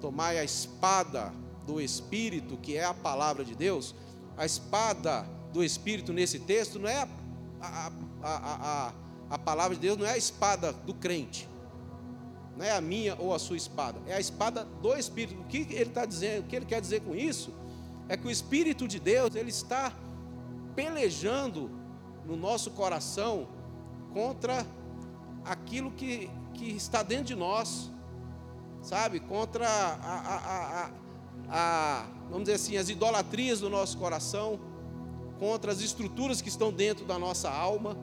tomai 0.00 0.38
a 0.38 0.44
espada 0.44 1.32
do 1.66 1.80
Espírito, 1.80 2.56
que 2.58 2.76
é 2.76 2.84
a 2.84 2.94
palavra 2.94 3.44
de 3.44 3.54
Deus. 3.54 3.94
A 4.36 4.44
espada 4.44 5.26
do 5.52 5.64
Espírito 5.64 6.12
nesse 6.12 6.38
texto 6.40 6.78
não 6.78 6.88
é 6.88 6.96
a, 6.98 7.08
a, 7.62 7.90
a, 8.22 8.88
a, 8.88 8.92
a 9.30 9.38
palavra 9.38 9.74
de 9.74 9.80
Deus, 9.80 9.96
não 9.96 10.06
é 10.06 10.12
a 10.12 10.18
espada 10.18 10.72
do 10.72 10.94
crente, 10.94 11.48
não 12.56 12.64
é 12.64 12.72
a 12.72 12.80
minha 12.80 13.16
ou 13.18 13.34
a 13.34 13.38
sua 13.38 13.56
espada, 13.56 14.00
é 14.06 14.14
a 14.14 14.20
espada 14.20 14.64
do 14.80 14.94
Espírito. 14.94 15.40
O 15.40 15.44
que 15.44 15.58
ele 15.70 15.82
está 15.82 16.04
dizendo, 16.04 16.44
o 16.44 16.46
que 16.46 16.56
ele 16.56 16.66
quer 16.66 16.80
dizer 16.80 17.00
com 17.00 17.14
isso, 17.14 17.52
é 18.08 18.16
que 18.16 18.26
o 18.26 18.30
Espírito 18.30 18.86
de 18.86 19.00
Deus, 19.00 19.34
ele 19.34 19.50
está 19.50 19.92
pelejando 20.74 21.70
no 22.24 22.36
nosso 22.36 22.70
coração 22.70 23.48
contra 24.12 24.66
aquilo 25.44 25.90
que, 25.90 26.30
que 26.54 26.70
está 26.70 27.02
dentro 27.02 27.24
de 27.24 27.34
nós, 27.34 27.90
sabe? 28.82 29.20
Contra 29.20 29.66
a, 29.66 29.94
a, 29.94 30.86
a, 30.86 30.90
a, 31.48 32.06
vamos 32.28 32.44
dizer 32.44 32.54
assim, 32.54 32.76
as 32.76 32.88
idolatrias 32.88 33.60
do 33.60 33.68
nosso 33.68 33.98
coração, 33.98 34.60
contra 35.38 35.72
as 35.72 35.80
estruturas 35.80 36.40
que 36.40 36.48
estão 36.48 36.72
dentro 36.72 37.04
da 37.04 37.18
nossa 37.18 37.50
alma. 37.50 37.96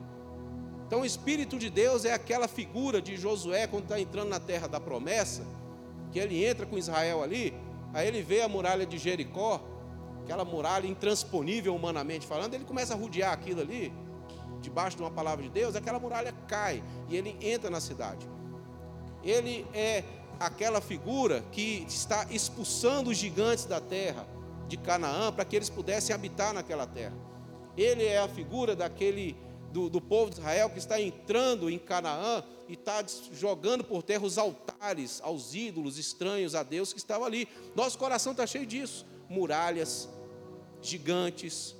Então, 0.86 1.00
o 1.00 1.04
Espírito 1.04 1.58
de 1.58 1.70
Deus 1.70 2.04
é 2.04 2.12
aquela 2.12 2.46
figura 2.46 3.00
de 3.00 3.16
Josué 3.16 3.66
quando 3.66 3.84
está 3.84 3.98
entrando 4.00 4.28
na 4.28 4.40
terra 4.40 4.66
da 4.66 4.78
promessa, 4.78 5.44
que 6.10 6.18
ele 6.18 6.44
entra 6.44 6.66
com 6.66 6.76
Israel 6.76 7.22
ali, 7.22 7.54
aí 7.94 8.06
ele 8.06 8.22
vê 8.22 8.42
a 8.42 8.48
muralha 8.48 8.84
de 8.84 8.98
Jericó, 8.98 9.60
aquela 10.22 10.44
muralha 10.44 10.86
intransponível 10.86 11.74
humanamente 11.74 12.26
falando, 12.26 12.54
ele 12.54 12.64
começa 12.64 12.94
a 12.94 12.96
rodear 12.96 13.32
aquilo 13.32 13.60
ali 13.60 13.92
debaixo 14.60 14.96
de 14.96 15.02
uma 15.02 15.10
palavra 15.10 15.42
de 15.42 15.50
Deus, 15.50 15.74
aquela 15.74 15.98
muralha 15.98 16.32
cai 16.46 16.82
e 17.08 17.16
ele 17.16 17.36
entra 17.40 17.68
na 17.68 17.80
cidade. 17.80 18.26
Ele 19.22 19.66
é 19.74 20.04
aquela 20.38 20.80
figura 20.80 21.44
que 21.52 21.84
está 21.88 22.26
expulsando 22.30 23.10
os 23.10 23.16
gigantes 23.16 23.64
da 23.64 23.80
terra 23.80 24.26
de 24.68 24.76
Canaã 24.76 25.32
para 25.32 25.44
que 25.44 25.54
eles 25.54 25.68
pudessem 25.68 26.14
habitar 26.14 26.52
naquela 26.54 26.86
terra. 26.86 27.14
Ele 27.76 28.04
é 28.04 28.18
a 28.18 28.28
figura 28.28 28.74
daquele 28.74 29.36
do, 29.72 29.88
do, 29.88 30.00
povo 30.00 30.30
de 30.30 30.38
Israel 30.38 30.70
que 30.70 30.78
está 30.78 31.00
entrando 31.00 31.70
em 31.70 31.78
Canaã 31.78 32.44
e 32.68 32.74
está 32.74 33.04
jogando 33.32 33.82
por 33.82 34.02
terra 34.02 34.24
os 34.24 34.38
altares 34.38 35.20
aos 35.22 35.54
ídolos 35.54 35.98
estranhos 35.98 36.54
a 36.54 36.62
Deus 36.62 36.92
que 36.92 36.98
estavam 36.98 37.26
ali. 37.26 37.48
Nosso 37.74 37.98
coração 37.98 38.32
está 38.32 38.46
cheio 38.46 38.66
disso: 38.66 39.06
muralhas, 39.28 40.08
gigantes, 40.80 41.74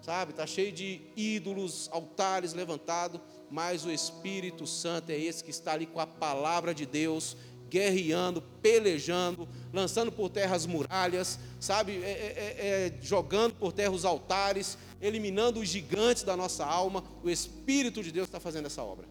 sabe? 0.00 0.30
Está 0.30 0.46
cheio 0.46 0.70
de 0.70 1.00
ídolos, 1.16 1.88
altares 1.92 2.52
levantados, 2.52 3.20
mas 3.50 3.84
o 3.84 3.90
Espírito 3.90 4.66
Santo 4.66 5.10
é 5.10 5.18
esse 5.18 5.42
que 5.42 5.50
está 5.50 5.72
ali 5.72 5.86
com 5.86 5.98
a 5.98 6.06
palavra 6.06 6.72
de 6.72 6.86
Deus, 6.86 7.36
guerreando, 7.68 8.40
pelejando, 8.62 9.48
lançando 9.72 10.12
por 10.12 10.30
terra 10.30 10.54
as 10.54 10.66
muralhas, 10.66 11.38
sabe? 11.58 12.02
É, 12.02 12.10
é, 12.10 12.12
é, 12.12 12.86
é, 12.86 13.02
jogando 13.02 13.54
por 13.54 13.72
terra 13.72 13.90
os 13.90 14.04
altares, 14.04 14.78
eliminando 15.00 15.60
os 15.60 15.68
gigantes 15.68 16.22
da 16.22 16.36
nossa 16.36 16.64
alma. 16.64 17.04
O 17.22 17.30
Espírito 17.30 18.02
de 18.02 18.12
Deus 18.12 18.28
está 18.28 18.40
fazendo 18.40 18.66
essa 18.66 18.82
obra. 18.82 19.08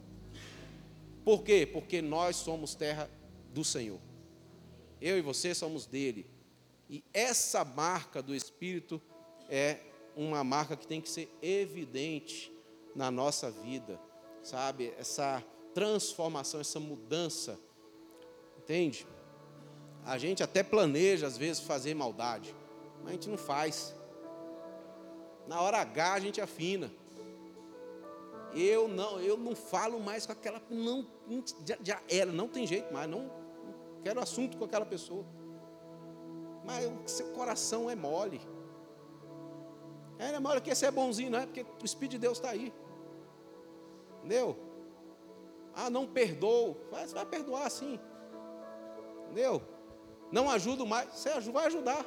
Por 1.23 1.43
quê? 1.43 1.65
Porque 1.65 2.01
nós 2.01 2.35
somos 2.35 2.75
terra 2.75 3.09
do 3.53 3.63
Senhor. 3.63 3.99
Eu 5.01 5.17
e 5.17 5.21
você 5.21 5.53
somos 5.53 5.85
dele. 5.85 6.25
E 6.89 7.03
essa 7.13 7.65
marca 7.65 8.21
do 8.21 8.35
Espírito 8.35 9.01
é 9.49 9.79
uma 10.15 10.43
marca 10.43 10.75
que 10.75 10.87
tem 10.87 11.01
que 11.01 11.09
ser 11.09 11.29
evidente 11.41 12.51
na 12.95 13.11
nossa 13.11 13.51
vida, 13.51 13.99
sabe? 14.43 14.93
Essa 14.97 15.43
transformação, 15.73 16.61
essa 16.61 16.79
mudança, 16.79 17.59
entende? 18.57 19.05
A 20.05 20.17
gente 20.17 20.41
até 20.41 20.63
planeja 20.63 21.27
às 21.27 21.37
vezes 21.37 21.61
fazer 21.61 21.93
maldade, 21.93 22.55
mas 23.01 23.09
a 23.09 23.11
gente 23.13 23.29
não 23.29 23.37
faz. 23.37 23.93
Na 25.47 25.61
hora 25.61 25.77
H 25.79 26.13
a 26.13 26.19
gente 26.19 26.41
afina. 26.41 26.91
Eu 28.53 28.87
não, 28.87 29.19
eu 29.19 29.37
não 29.37 29.55
falo 29.55 29.99
mais 29.99 30.25
com 30.25 30.31
aquela, 30.31 30.61
não, 30.69 31.05
já, 31.65 31.77
já 31.83 32.01
era, 32.09 32.31
não 32.31 32.47
tem 32.47 32.65
jeito 32.65 32.93
mais, 32.93 33.09
não, 33.09 33.23
não 33.23 34.01
quero 34.01 34.19
assunto 34.21 34.57
com 34.57 34.63
aquela 34.63 34.85
pessoa. 34.85 35.25
Mas 36.63 36.85
o 36.85 37.07
seu 37.07 37.33
coração 37.33 37.89
é 37.89 37.95
mole. 37.95 38.41
É, 40.17 40.39
na 40.39 40.49
hora 40.49 40.61
que 40.61 40.69
esse 40.69 40.85
é 40.85 40.91
bonzinho, 40.91 41.29
não 41.29 41.39
é? 41.39 41.45
Porque 41.45 41.65
o 41.81 41.85
Espírito 41.85 42.11
de 42.11 42.19
Deus 42.19 42.37
está 42.37 42.49
aí. 42.51 42.73
Entendeu? 44.19 44.57
Ah, 45.73 45.89
não 45.89 46.07
perdoo. 46.07 46.77
Você 46.89 47.13
vai 47.13 47.25
perdoar 47.25 47.69
sim. 47.69 47.99
Entendeu? 49.25 49.61
Não 50.31 50.49
ajudo 50.49 50.85
mais. 50.85 51.13
Você 51.13 51.29
vai 51.51 51.67
ajudar. 51.67 52.05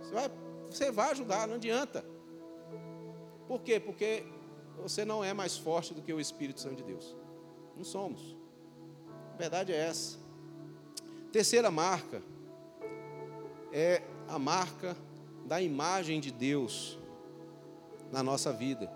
Você 0.00 0.14
vai, 0.14 0.30
você 0.76 0.90
vai 0.90 1.10
ajudar, 1.10 1.46
não 1.46 1.56
adianta. 1.56 2.04
Por 3.46 3.60
quê? 3.62 3.78
Porque 3.78 4.24
você 4.80 5.04
não 5.04 5.22
é 5.22 5.32
mais 5.32 5.56
forte 5.56 5.94
do 5.94 6.02
que 6.02 6.12
o 6.12 6.20
Espírito 6.20 6.60
Santo 6.60 6.76
de 6.76 6.82
Deus. 6.84 7.16
Não 7.76 7.84
somos. 7.84 8.36
A 9.34 9.36
verdade 9.36 9.72
é 9.72 9.76
essa. 9.76 10.18
Terceira 11.30 11.70
marca 11.70 12.22
é 13.72 14.02
a 14.28 14.38
marca 14.38 14.96
da 15.46 15.60
imagem 15.60 16.20
de 16.20 16.30
Deus 16.30 16.98
na 18.10 18.22
nossa 18.22 18.52
vida. 18.52 18.90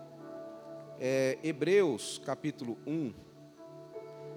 É, 0.99 1.39
Hebreus 1.43 2.19
capítulo 2.25 2.79
1, 2.87 3.13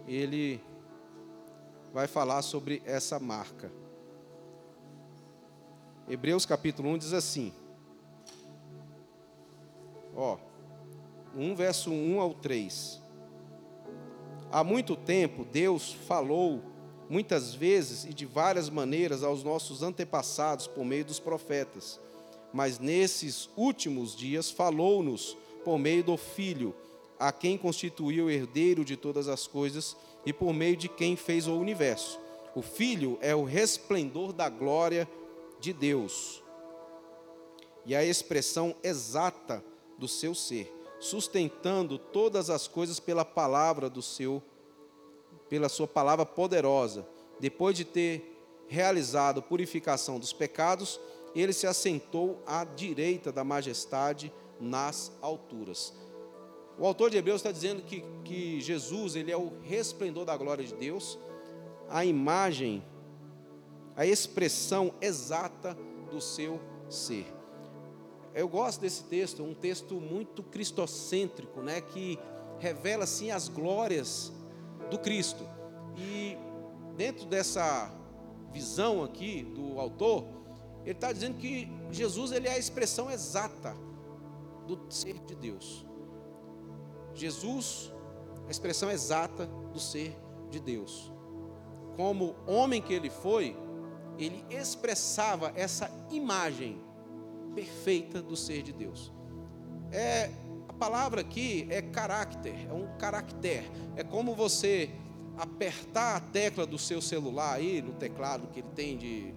ele 0.07 0.61
vai 1.93 2.07
falar 2.07 2.41
sobre 2.41 2.81
essa 2.85 3.19
marca. 3.19 3.71
Hebreus 6.09 6.43
capítulo 6.43 6.89
1 6.89 6.97
diz 6.97 7.13
assim: 7.13 7.53
Ó, 10.15 10.37
1 11.35 11.53
verso 11.53 11.91
1 11.91 12.19
ao 12.19 12.33
3. 12.33 12.99
Há 14.51 14.63
muito 14.63 14.95
tempo 14.95 15.45
Deus 15.45 15.93
falou 15.93 16.63
muitas 17.07 17.53
vezes 17.53 18.05
e 18.05 18.13
de 18.13 18.25
várias 18.25 18.71
maneiras 18.71 19.23
aos 19.23 19.43
nossos 19.43 19.83
antepassados 19.83 20.65
por 20.65 20.83
meio 20.83 21.05
dos 21.05 21.19
profetas. 21.19 21.99
Mas 22.51 22.79
nesses 22.79 23.47
últimos 23.55 24.15
dias 24.15 24.49
falou-nos 24.49 25.37
por 25.63 25.77
meio 25.77 26.03
do 26.03 26.17
Filho, 26.17 26.73
a 27.19 27.31
quem 27.31 27.55
constituiu 27.55 28.25
o 28.25 28.31
herdeiro 28.31 28.83
de 28.83 28.97
todas 28.97 29.27
as 29.27 29.45
coisas 29.45 29.95
e 30.25 30.33
por 30.33 30.55
meio 30.55 30.75
de 30.75 30.89
quem 30.89 31.15
fez 31.15 31.45
o 31.45 31.53
universo. 31.53 32.19
O 32.55 32.63
Filho 32.63 33.19
é 33.21 33.35
o 33.35 33.43
resplendor 33.43 34.33
da 34.33 34.49
glória 34.49 35.07
de 35.59 35.73
Deus 35.73 36.41
e 37.85 37.95
a 37.95 38.03
expressão 38.03 38.75
exata 38.83 39.63
do 39.97 40.07
seu 40.07 40.35
ser, 40.35 40.71
sustentando 40.99 41.97
todas 41.97 42.49
as 42.49 42.67
coisas 42.67 42.99
pela 42.99 43.25
palavra 43.25 43.89
do 43.89 44.01
seu 44.01 44.43
pela 45.49 45.67
sua 45.67 45.87
palavra 45.87 46.27
poderosa. 46.27 47.07
Depois 47.39 47.75
de 47.75 47.83
ter 47.83 48.39
realizado 48.67 49.41
purificação 49.41 50.19
dos 50.19 50.31
pecados, 50.31 50.99
ele 51.33 51.53
se 51.53 51.65
assentou 51.65 52.43
à 52.45 52.63
direita 52.63 53.31
da 53.31 53.43
majestade 53.43 54.31
nas 54.59 55.11
alturas. 55.19 55.91
O 56.77 56.85
autor 56.85 57.09
de 57.09 57.17
Hebreus 57.17 57.39
está 57.39 57.51
dizendo 57.51 57.81
que, 57.81 58.05
que 58.23 58.61
Jesus 58.61 59.15
ele 59.15 59.31
é 59.31 59.37
o 59.37 59.51
resplendor 59.63 60.23
da 60.23 60.37
glória 60.37 60.63
de 60.63 60.75
Deus, 60.75 61.17
a 61.89 62.05
imagem, 62.05 62.83
a 63.99 64.05
expressão 64.05 64.93
exata 65.01 65.77
do 66.09 66.21
seu 66.21 66.57
ser. 66.89 67.25
Eu 68.33 68.47
gosto 68.47 68.79
desse 68.79 69.03
texto, 69.03 69.43
um 69.43 69.53
texto 69.53 69.95
muito 69.95 70.41
cristocêntrico, 70.41 71.61
né, 71.61 71.81
que 71.81 72.17
revela 72.59 73.03
assim 73.03 73.29
as 73.29 73.49
glórias 73.49 74.31
do 74.89 74.97
Cristo. 74.97 75.43
E 75.97 76.37
dentro 76.95 77.25
dessa 77.25 77.91
visão 78.53 79.03
aqui 79.03 79.43
do 79.43 79.77
autor, 79.81 80.23
ele 80.83 80.91
está 80.91 81.11
dizendo 81.11 81.37
que 81.37 81.67
Jesus 81.91 82.31
ele 82.31 82.47
é 82.47 82.53
a 82.53 82.57
expressão 82.57 83.11
exata 83.11 83.75
do 84.65 84.79
ser 84.89 85.19
de 85.25 85.35
Deus. 85.35 85.85
Jesus, 87.13 87.91
a 88.47 88.49
expressão 88.49 88.89
exata 88.89 89.45
do 89.73 89.79
ser 89.79 90.15
de 90.49 90.61
Deus. 90.61 91.11
como 91.97 92.33
homem 92.47 92.81
que 92.81 92.93
ele 92.93 93.09
foi, 93.09 93.57
ele 94.19 94.43
expressava 94.49 95.51
essa 95.55 95.89
imagem 96.11 96.81
perfeita 97.55 98.21
do 98.21 98.35
ser 98.35 98.61
de 98.61 98.73
Deus. 98.73 99.11
É 99.91 100.29
a 100.67 100.73
palavra 100.73 101.21
aqui 101.21 101.67
é 101.69 101.81
caráter, 101.81 102.67
é 102.69 102.73
um 102.73 102.87
caractere. 102.97 103.69
É 103.95 104.03
como 104.03 104.35
você 104.35 104.89
apertar 105.37 106.17
a 106.17 106.19
tecla 106.19 106.65
do 106.65 106.77
seu 106.77 107.01
celular 107.01 107.53
aí 107.53 107.81
no 107.81 107.93
teclado 107.93 108.47
que 108.47 108.59
ele 108.59 108.69
tem 108.75 108.97
de 108.97 109.33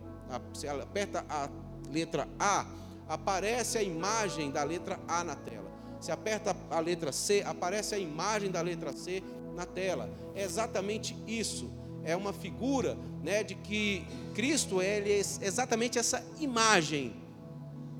você 0.53 0.67
aperta 0.67 1.25
a 1.29 1.49
letra 1.91 2.27
A, 2.39 2.67
aparece 3.09 3.77
a 3.77 3.83
imagem 3.83 4.51
da 4.51 4.65
letra 4.65 4.99
A 5.07 5.23
na 5.23 5.37
tela. 5.37 5.71
Se 6.01 6.11
aperta 6.11 6.57
a 6.71 6.81
letra 6.81 7.13
C, 7.13 7.43
aparece 7.47 7.95
a 7.95 7.99
imagem 7.99 8.51
da 8.51 8.61
letra 8.61 8.93
C 8.93 9.23
na 9.55 9.67
tela. 9.67 10.11
É 10.35 10.43
exatamente 10.43 11.17
isso. 11.27 11.71
É 12.05 12.17
uma 12.17 12.33
figura, 12.33 12.97
né, 13.23 13.43
de 13.43 13.55
que 13.55 14.05
Cristo 14.35 14.83
ele 14.83 15.13
é 15.13 15.19
exatamente 15.19 15.99
essa 15.99 16.25
imagem 16.41 17.15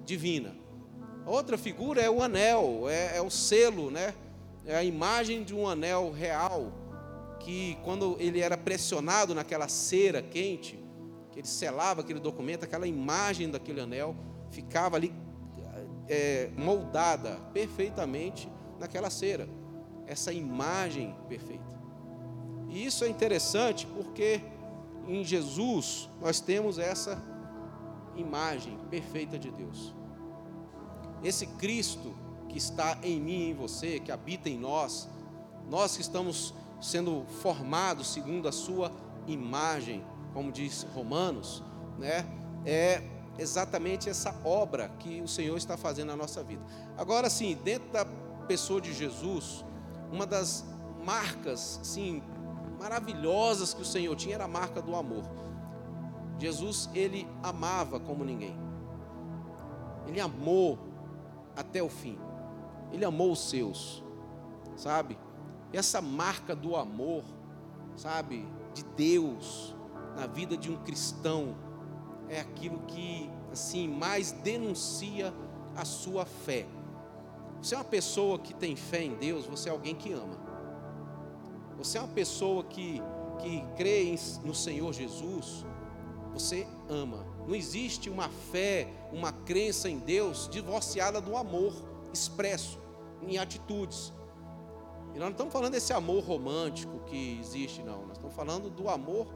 divina. 0.05 0.55
Outra 1.25 1.57
figura 1.57 2.01
é 2.01 2.11
o 2.11 2.23
anel, 2.23 2.89
é, 2.89 3.17
é 3.17 3.23
o 3.23 3.31
selo, 3.31 3.91
né? 3.91 4.15
É 4.67 4.77
a 4.77 4.83
imagem 4.83 5.45
de 5.45 5.55
um 5.55 5.69
anel 5.69 6.11
real 6.11 6.73
que 7.39 7.77
quando 7.85 8.17
ele 8.19 8.41
era 8.41 8.57
pressionado 8.57 9.35
naquela 9.35 9.69
cera 9.69 10.23
quente, 10.23 10.79
que 11.31 11.41
ele 11.41 11.47
selava 11.47 12.01
aquele 12.01 12.21
documento, 12.21 12.65
aquela 12.65 12.87
imagem 12.87 13.51
daquele 13.51 13.81
anel 13.81 14.15
ficava 14.51 14.97
ali 14.97 15.13
é, 16.09 16.51
moldada 16.57 17.37
perfeitamente 17.53 18.49
naquela 18.79 19.11
cera, 19.11 19.49
essa 20.07 20.33
imagem 20.33 21.15
perfeita. 21.29 21.82
E 22.73 22.87
isso 22.87 23.05
é 23.05 23.09
interessante 23.09 23.87
porque 23.87 24.41
em 25.07 25.23
Jesus 25.23 26.09
nós 26.23 26.41
temos 26.41 26.79
essa 26.79 27.23
imagem 28.17 28.79
perfeita 28.91 29.39
de 29.39 29.51
Deus. 29.51 29.95
Esse 31.23 31.47
Cristo 31.47 32.15
que 32.49 32.57
está 32.57 32.99
em 33.03 33.21
mim 33.21 33.41
e 33.41 33.51
em 33.51 33.55
você, 33.55 34.01
que 34.01 34.11
habita 34.11 34.49
em 34.49 34.59
nós, 34.59 35.07
nós 35.69 35.97
que 35.97 36.03
estamos 36.03 36.55
sendo 36.81 37.25
formados 37.43 38.11
segundo 38.13 38.49
a 38.49 38.53
sua 38.53 38.91
imagem, 39.27 40.03
como 40.33 40.51
diz 40.51 40.87
Romanos, 40.95 41.63
né? 41.99 42.27
É 42.65 43.03
exatamente 43.39 44.09
essa 44.09 44.35
obra 44.45 44.89
que 44.99 45.21
o 45.21 45.29
Senhor 45.29 45.57
está 45.59 45.77
fazendo 45.77 46.09
na 46.09 46.17
nossa 46.17 46.43
vida. 46.43 46.63
Agora 46.97 47.29
sim, 47.29 47.57
dentro 47.63 47.91
da 47.91 48.07
pessoa 48.47 48.81
de 48.81 48.95
Jesus, 48.95 49.65
uma 50.11 50.27
das 50.27 50.65
marcas, 51.05 51.81
sim, 51.83 52.23
maravilhosas 52.83 53.73
que 53.73 53.81
o 53.81 53.85
Senhor 53.85 54.17
tinha 54.17 54.35
era 54.35 54.45
a 54.45 54.49
marca 54.49 54.83
do 54.83 54.97
amor. 54.97 55.23
Jesus, 56.37 56.91
ele 56.93 57.29
amava 57.41 58.01
como 58.01 58.25
ninguém. 58.25 58.57
Ele 60.09 60.21
amou 60.21 60.77
até 61.55 61.81
o 61.81 61.89
fim. 61.89 62.19
Ele 62.91 63.05
amou 63.05 63.31
os 63.31 63.49
seus, 63.49 64.03
sabe? 64.75 65.17
Essa 65.73 66.03
marca 66.03 66.57
do 66.57 66.75
amor, 66.75 67.23
sabe, 67.95 68.45
de 68.75 68.83
Deus 68.83 69.77
na 70.17 70.27
vida 70.27 70.57
de 70.57 70.69
um 70.71 70.77
cristão 70.83 71.55
é 72.29 72.41
aquilo 72.41 72.81
que 72.81 73.31
assim 73.53 73.87
mais 73.87 74.33
denuncia 74.33 75.33
a 75.77 75.85
sua 75.85 76.27
fé. 76.27 76.67
Você 77.63 77.77
é 77.77 77.79
uma 77.79 77.85
pessoa 77.85 78.41
que 78.41 78.53
tem 78.53 78.75
fé 78.75 79.05
em 79.05 79.15
Deus, 79.15 79.47
você 79.47 79.69
é 79.69 79.73
alguém 79.73 79.95
que 79.95 80.13
ama. 80.13 80.42
Você 81.83 81.99
é 81.99 82.01
uma 82.01 82.15
pessoa 82.15 82.63
que, 82.63 83.03
que 83.41 83.65
crê 83.77 84.15
no 84.45 84.55
Senhor 84.55 84.93
Jesus, 84.93 85.67
você 86.33 86.65
ama. 86.89 87.27
Não 87.45 87.57
existe 87.57 88.09
uma 88.09 88.29
fé, 88.29 88.87
uma 89.13 89.33
crença 89.33 89.91
em 89.91 89.99
Deus 89.99 90.49
divorciada 90.49 91.21
do 91.21 91.37
amor 91.37 91.73
expresso 92.13 92.79
em 93.21 93.37
atitudes. 93.37 94.13
E 95.13 95.19
nós 95.19 95.23
não 95.23 95.31
estamos 95.31 95.53
falando 95.53 95.73
desse 95.73 95.93
amor 95.93 96.23
romântico 96.23 97.01
que 97.01 97.37
existe, 97.41 97.83
não. 97.83 98.03
Nós 98.03 98.13
estamos 98.13 98.37
falando 98.37 98.71
do 98.71 98.89
amor 98.89 99.27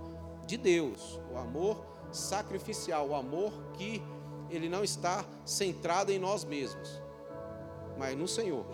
de 0.46 0.56
Deus, 0.56 1.18
o 1.32 1.36
amor 1.36 1.84
sacrificial, 2.12 3.08
o 3.08 3.14
amor 3.16 3.52
que 3.72 4.00
ele 4.48 4.68
não 4.68 4.84
está 4.84 5.24
centrado 5.44 6.12
em 6.12 6.18
nós 6.20 6.44
mesmos, 6.44 7.02
mas 7.98 8.16
no 8.16 8.28
Senhor. 8.28 8.64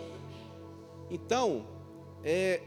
Então, 1.09 1.65
é, 2.23 2.61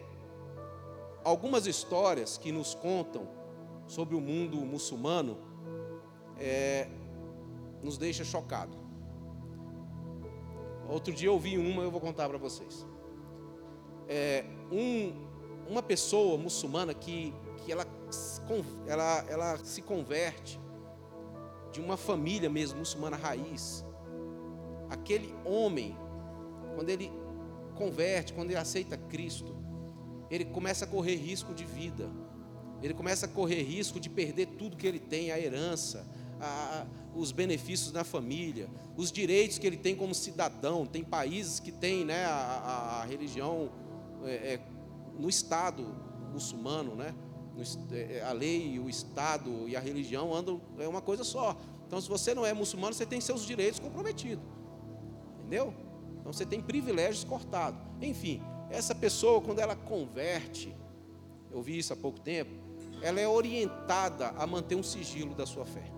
algumas 1.27 1.67
histórias 1.67 2.39
que 2.39 2.53
nos 2.53 2.73
contam 2.73 3.27
sobre 3.85 4.15
o 4.15 4.21
mundo 4.21 4.59
muçulmano 4.59 5.37
é, 6.39 6.89
nos 7.83 7.99
deixa 7.99 8.23
chocado. 8.23 8.77
Outro 10.89 11.12
dia 11.12 11.29
eu 11.29 11.33
ouvi 11.33 11.59
uma, 11.59 11.83
eu 11.83 11.91
vou 11.91 12.01
contar 12.01 12.29
para 12.29 12.39
vocês. 12.39 12.87
É, 14.07 14.45
um, 14.71 15.27
uma 15.69 15.83
pessoa 15.83 16.39
muçulmana 16.39 16.95
que, 16.95 17.35
que 17.65 17.73
ela, 17.73 17.85
ela, 18.87 19.25
ela 19.29 19.59
se 19.59 19.83
converte 19.83 20.61
de 21.73 21.81
uma 21.81 21.97
família 21.97 22.49
mesmo 22.49 22.79
muçulmana 22.79 23.17
raiz. 23.17 23.85
Aquele 24.89 25.35
homem, 25.45 25.99
quando 26.77 26.89
ele 26.89 27.11
converte, 27.75 28.33
quando 28.33 28.51
ele 28.51 28.61
aceita 28.61 28.97
Cristo, 28.97 29.56
ele 30.31 30.45
começa 30.45 30.85
a 30.85 30.89
correr 30.89 31.17
risco 31.17 31.55
de 31.55 31.65
vida. 31.65 32.09
Ele 32.83 32.95
começa 32.95 33.27
a 33.27 33.29
correr 33.29 33.62
risco 33.62 33.99
de 33.99 34.09
perder 34.11 34.47
tudo 34.59 34.77
que 34.77 34.87
ele 34.87 34.99
tem, 34.99 35.31
a 35.31 35.39
herança, 35.39 36.07
a, 36.41 36.87
os 37.15 37.33
benefícios 37.33 37.93
na 37.93 38.05
família, 38.05 38.69
os 38.97 39.11
direitos 39.11 39.59
que 39.59 39.67
ele 39.67 39.77
tem 39.77 39.97
como 39.97 40.15
cidadão. 40.15 40.87
Tem 40.87 41.03
países 41.03 41.59
que 41.59 41.73
têm 41.73 42.05
né, 42.05 42.27
a, 42.27 42.31
a, 42.31 43.03
a 43.03 43.05
religião 43.05 43.71
é, 44.25 44.55
é, 44.55 44.61
no 45.19 45.29
Estado 45.29 45.85
muçulmano, 46.33 46.95
né? 46.95 47.15
É, 47.91 48.17
é, 48.17 48.23
a 48.23 48.33
lei, 48.33 48.79
o 48.79 48.89
Estado 48.89 49.67
e 49.67 49.75
a 49.75 49.81
religião 49.81 50.35
andam 50.35 50.61
é 50.79 50.87
uma 50.87 51.01
coisa 51.01 51.25
só. 51.25 51.57
Então, 51.87 52.01
se 52.01 52.09
você 52.09 52.35
não 52.35 52.45
é 52.45 52.53
muçulmano, 52.53 52.93
você 52.93 53.07
tem 53.07 53.21
seus 53.21 53.47
direitos 53.47 53.81
comprometidos, 53.81 54.45
entendeu? 55.39 55.73
Então, 56.21 56.33
você 56.33 56.45
tem 56.45 56.61
privilégios 56.61 57.25
cortados. 57.25 57.81
Enfim, 58.03 58.43
essa 58.71 58.95
pessoa, 58.95 59.41
quando 59.41 59.59
ela 59.59 59.77
converte, 59.77 60.75
eu 61.51 61.63
vi 61.63 61.79
isso 61.79 61.93
há 61.93 61.97
pouco 61.97 62.21
tempo, 62.21 62.51
ela 63.03 63.21
é 63.21 63.29
orientada 63.29 64.29
a 64.37 64.47
manter 64.47 64.75
um 64.75 64.83
sigilo 64.83 65.35
da 65.35 65.47
sua 65.47 65.65
fé 65.65 65.97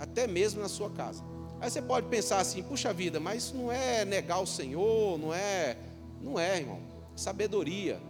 até 0.00 0.26
mesmo 0.26 0.62
na 0.62 0.68
sua 0.68 0.88
casa. 0.90 1.22
Aí 1.60 1.70
você 1.70 1.82
pode 1.82 2.08
pensar 2.08 2.40
assim, 2.40 2.62
puxa 2.62 2.90
vida, 2.90 3.20
mas 3.20 3.44
isso 3.44 3.54
não 3.54 3.70
é 3.70 4.02
negar 4.04 4.40
o 4.40 4.46
Senhor, 4.46 5.18
não 5.18 5.32
é, 5.32 5.76
não 6.20 6.40
é, 6.40 6.56
irmão. 6.56 6.80
Sabedoria. 7.14 8.00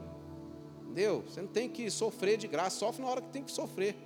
Entendeu? 0.82 1.24
Você 1.26 1.42
não 1.42 1.48
tem 1.48 1.68
que 1.68 1.90
sofrer 1.90 2.38
de 2.38 2.46
graça, 2.46 2.78
sofre 2.78 3.02
na 3.02 3.08
hora 3.08 3.20
que 3.20 3.30
tem 3.30 3.42
que 3.42 3.50
sofrer. 3.50 3.96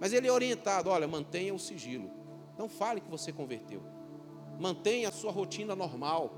Mas 0.00 0.14
ele 0.14 0.26
é 0.26 0.32
orientado, 0.32 0.88
olha, 0.88 1.06
mantenha 1.06 1.52
o 1.52 1.58
sigilo. 1.58 2.10
Não 2.56 2.70
fale 2.70 3.02
que 3.02 3.10
você 3.10 3.30
converteu. 3.32 3.82
Mantenha 4.58 5.10
a 5.10 5.12
sua 5.12 5.30
rotina 5.30 5.76
normal. 5.76 6.32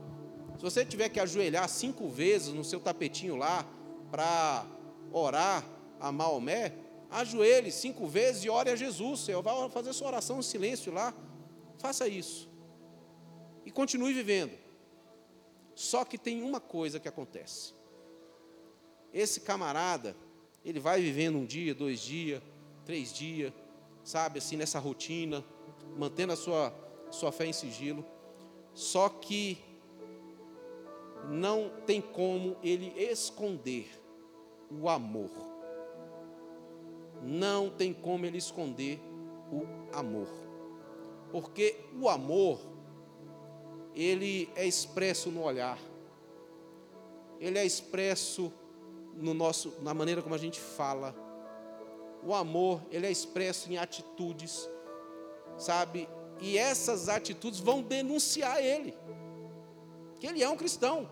Se 0.60 0.64
você 0.64 0.84
tiver 0.84 1.08
que 1.08 1.18
ajoelhar 1.18 1.66
cinco 1.70 2.06
vezes 2.06 2.52
no 2.52 2.62
seu 2.62 2.78
tapetinho 2.78 3.34
lá 3.34 3.66
para 4.10 4.66
orar 5.10 5.64
a 5.98 6.12
Maomé, 6.12 6.74
ajoelhe 7.10 7.72
cinco 7.72 8.06
vezes 8.06 8.44
e 8.44 8.50
ore 8.50 8.68
a 8.68 8.76
Jesus. 8.76 9.20
Você 9.20 9.32
vai 9.40 9.70
fazer 9.70 9.94
sua 9.94 10.08
oração 10.08 10.38
em 10.38 10.42
silêncio 10.42 10.92
lá. 10.92 11.14
Faça 11.78 12.06
isso. 12.06 12.46
E 13.64 13.70
continue 13.70 14.12
vivendo. 14.12 14.52
Só 15.74 16.04
que 16.04 16.18
tem 16.18 16.42
uma 16.42 16.60
coisa 16.60 17.00
que 17.00 17.08
acontece. 17.08 17.72
Esse 19.14 19.40
camarada, 19.40 20.14
ele 20.62 20.78
vai 20.78 21.00
vivendo 21.00 21.38
um 21.38 21.46
dia, 21.46 21.74
dois 21.74 22.00
dias, 22.00 22.42
três 22.84 23.14
dias, 23.14 23.50
sabe, 24.04 24.40
assim, 24.40 24.58
nessa 24.58 24.78
rotina, 24.78 25.42
mantendo 25.96 26.34
a 26.34 26.36
sua, 26.36 26.74
sua 27.10 27.32
fé 27.32 27.46
em 27.46 27.52
sigilo. 27.54 28.04
Só 28.74 29.08
que 29.08 29.69
não 31.28 31.70
tem 31.86 32.00
como 32.00 32.56
ele 32.62 32.92
esconder 32.96 33.88
o 34.70 34.88
amor 34.88 35.50
não 37.22 37.68
tem 37.68 37.92
como 37.92 38.24
ele 38.24 38.38
esconder 38.38 39.00
o 39.50 39.66
amor. 39.94 40.28
Porque 41.30 41.76
o 42.00 42.08
amor, 42.08 42.60
ele 43.94 44.48
é 44.54 44.66
expresso 44.66 45.30
no 45.30 45.42
olhar, 45.42 45.78
ele 47.38 47.58
é 47.58 47.64
expresso 47.64 48.52
no 49.14 49.34
nosso, 49.34 49.74
na 49.82 49.94
maneira 49.94 50.22
como 50.22 50.34
a 50.34 50.38
gente 50.38 50.60
fala. 50.60 51.14
O 52.22 52.34
amor, 52.34 52.82
ele 52.90 53.06
é 53.06 53.10
expresso 53.10 53.72
em 53.72 53.78
atitudes, 53.78 54.68
sabe? 55.56 56.08
E 56.40 56.58
essas 56.58 57.08
atitudes 57.08 57.60
vão 57.60 57.82
denunciar 57.82 58.62
ele, 58.62 58.94
que 60.20 60.26
ele 60.26 60.42
é 60.42 60.48
um 60.48 60.56
cristão. 60.56 61.08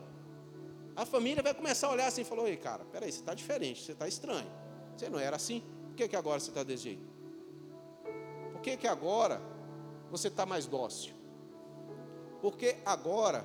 A 0.95 1.07
família 1.07 1.43
vai 1.43 1.55
começar 1.55 1.89
a 1.89 1.91
olhar 1.91 2.07
assim 2.07 2.21
e 2.21 2.25
falar: 2.25 2.49
Ei, 2.49 2.57
cara, 2.57 2.85
peraí, 2.85 3.11
você 3.11 3.19
está 3.21 3.35
diferente, 3.35 3.83
você 3.83 3.93
está 3.93 4.07
estranho. 4.07 4.51
Você 4.97 5.09
não 5.09 5.19
era 5.19 5.37
assim. 5.37 5.63
que, 5.97 6.07
que 6.07 6.17
agora 6.17 6.39
você 6.39 6.51
está 6.51 6.63
desse 6.63 6.85
jeito? 6.85 7.09
Por 8.53 8.61
que, 8.61 8.77
que 8.77 8.87
agora 8.87 9.41
você 10.11 10.29
está 10.29 10.45
mais 10.45 10.67
dócil? 10.67 11.15
Porque 12.41 12.77
agora 12.85 13.45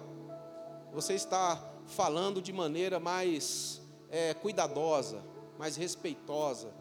você 0.92 1.14
está 1.14 1.74
falando 1.88 2.42
de 2.42 2.54
maneira 2.54 3.00
mais 3.00 3.82
é, 4.10 4.34
cuidadosa, 4.34 5.24
mais 5.58 5.76
respeitosa? 5.76 6.74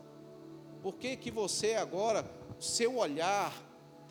Por 0.83 0.95
que, 0.95 1.17
que 1.17 1.31
você 1.31 1.75
agora, 1.75 2.25
seu 2.59 2.97
olhar 2.97 3.53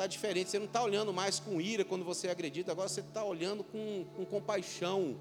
está 0.02 0.08
diferente? 0.08 0.50
Você 0.50 0.58
não 0.58 0.66
está 0.66 0.82
olhando 0.82 1.14
mais 1.14 1.40
com 1.40 1.62
ira 1.62 1.86
quando 1.86 2.04
você 2.04 2.28
é 2.28 2.32
agredido, 2.32 2.72
agora 2.72 2.90
você 2.90 3.02
está 3.02 3.24
olhando 3.24 3.64
com, 3.64 4.06
com 4.16 4.26
compaixão. 4.26 5.20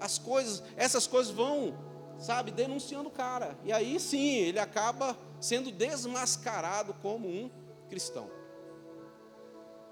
As 0.00 0.18
coisas, 0.18 0.62
essas 0.76 1.06
coisas 1.06 1.32
vão, 1.32 1.78
sabe, 2.18 2.50
denunciando 2.50 3.08
o 3.08 3.12
cara. 3.12 3.56
E 3.64 3.72
aí 3.72 4.00
sim, 4.00 4.34
ele 4.38 4.58
acaba 4.58 5.16
sendo 5.40 5.70
desmascarado 5.70 6.94
como 6.94 7.28
um 7.28 7.48
cristão. 7.88 8.28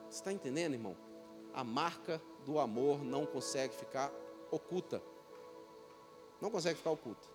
Você 0.09 0.19
está 0.19 0.33
entendendo, 0.33 0.75
irmão? 0.75 0.97
A 1.55 1.62
marca 1.62 2.21
do 2.45 2.59
amor 2.59 3.05
não 3.05 3.25
consegue 3.25 3.75
ficar 3.75 4.12
oculta. 4.51 5.01
Não 6.40 6.51
consegue 6.51 6.79
ficar 6.79 6.90
oculta. 6.90 7.29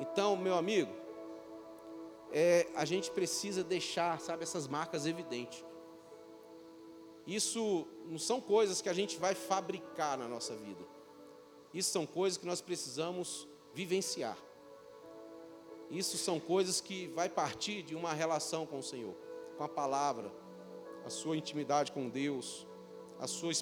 Então, 0.00 0.36
meu 0.36 0.54
amigo, 0.54 0.92
é, 2.32 2.66
a 2.74 2.84
gente 2.84 3.10
precisa 3.10 3.62
deixar, 3.62 4.20
sabe, 4.20 4.42
essas 4.42 4.66
marcas 4.66 5.06
evidentes. 5.06 5.64
Isso 7.26 7.86
não 8.06 8.18
são 8.18 8.40
coisas 8.40 8.80
que 8.80 8.88
a 8.88 8.92
gente 8.92 9.18
vai 9.18 9.34
fabricar 9.34 10.16
na 10.16 10.28
nossa 10.28 10.54
vida. 10.54 10.84
Isso 11.74 11.90
são 11.90 12.06
coisas 12.06 12.38
que 12.38 12.46
nós 12.46 12.60
precisamos 12.60 13.48
vivenciar. 13.74 14.38
Isso 15.90 16.16
são 16.16 16.40
coisas 16.40 16.80
que 16.80 17.08
vai 17.08 17.28
partir 17.28 17.82
de 17.82 17.94
uma 17.94 18.12
relação 18.12 18.66
com 18.66 18.78
o 18.78 18.82
Senhor, 18.82 19.14
com 19.56 19.64
a 19.64 19.68
palavra, 19.68 20.32
a 21.04 21.10
sua 21.10 21.36
intimidade 21.36 21.92
com 21.92 22.08
Deus, 22.08 22.66
a 23.20 23.26
sua 23.26 23.52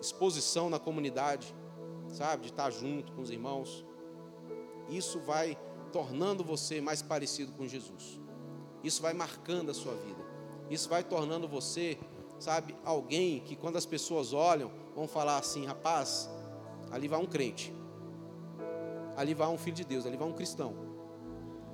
exposição 0.00 0.68
na 0.68 0.78
comunidade, 0.78 1.54
sabe, 2.08 2.44
de 2.44 2.48
estar 2.50 2.70
junto 2.70 3.12
com 3.12 3.22
os 3.22 3.30
irmãos. 3.30 3.84
Isso 4.88 5.20
vai 5.20 5.56
tornando 5.90 6.42
você 6.42 6.80
mais 6.80 7.02
parecido 7.02 7.52
com 7.52 7.66
Jesus. 7.66 8.18
Isso 8.82 9.02
vai 9.02 9.12
marcando 9.12 9.70
a 9.70 9.74
sua 9.74 9.94
vida. 9.94 10.24
Isso 10.70 10.88
vai 10.88 11.02
tornando 11.02 11.48
você, 11.48 11.98
sabe, 12.38 12.74
alguém 12.84 13.40
que 13.40 13.56
quando 13.56 13.76
as 13.76 13.84
pessoas 13.84 14.32
olham, 14.32 14.70
vão 14.94 15.06
falar 15.08 15.38
assim: 15.38 15.66
rapaz, 15.66 16.30
ali 16.90 17.08
vai 17.08 17.20
um 17.20 17.26
crente, 17.26 17.74
ali 19.16 19.34
vai 19.34 19.48
um 19.48 19.58
filho 19.58 19.76
de 19.76 19.84
Deus, 19.84 20.06
ali 20.06 20.16
vai 20.16 20.28
um 20.28 20.32
cristão, 20.32 20.74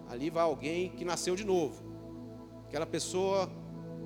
ali 0.08 0.30
vai 0.30 0.42
alguém 0.42 0.90
que 0.90 1.04
nasceu 1.04 1.36
de 1.36 1.44
novo. 1.44 1.84
Aquela 2.64 2.86
pessoa 2.86 3.48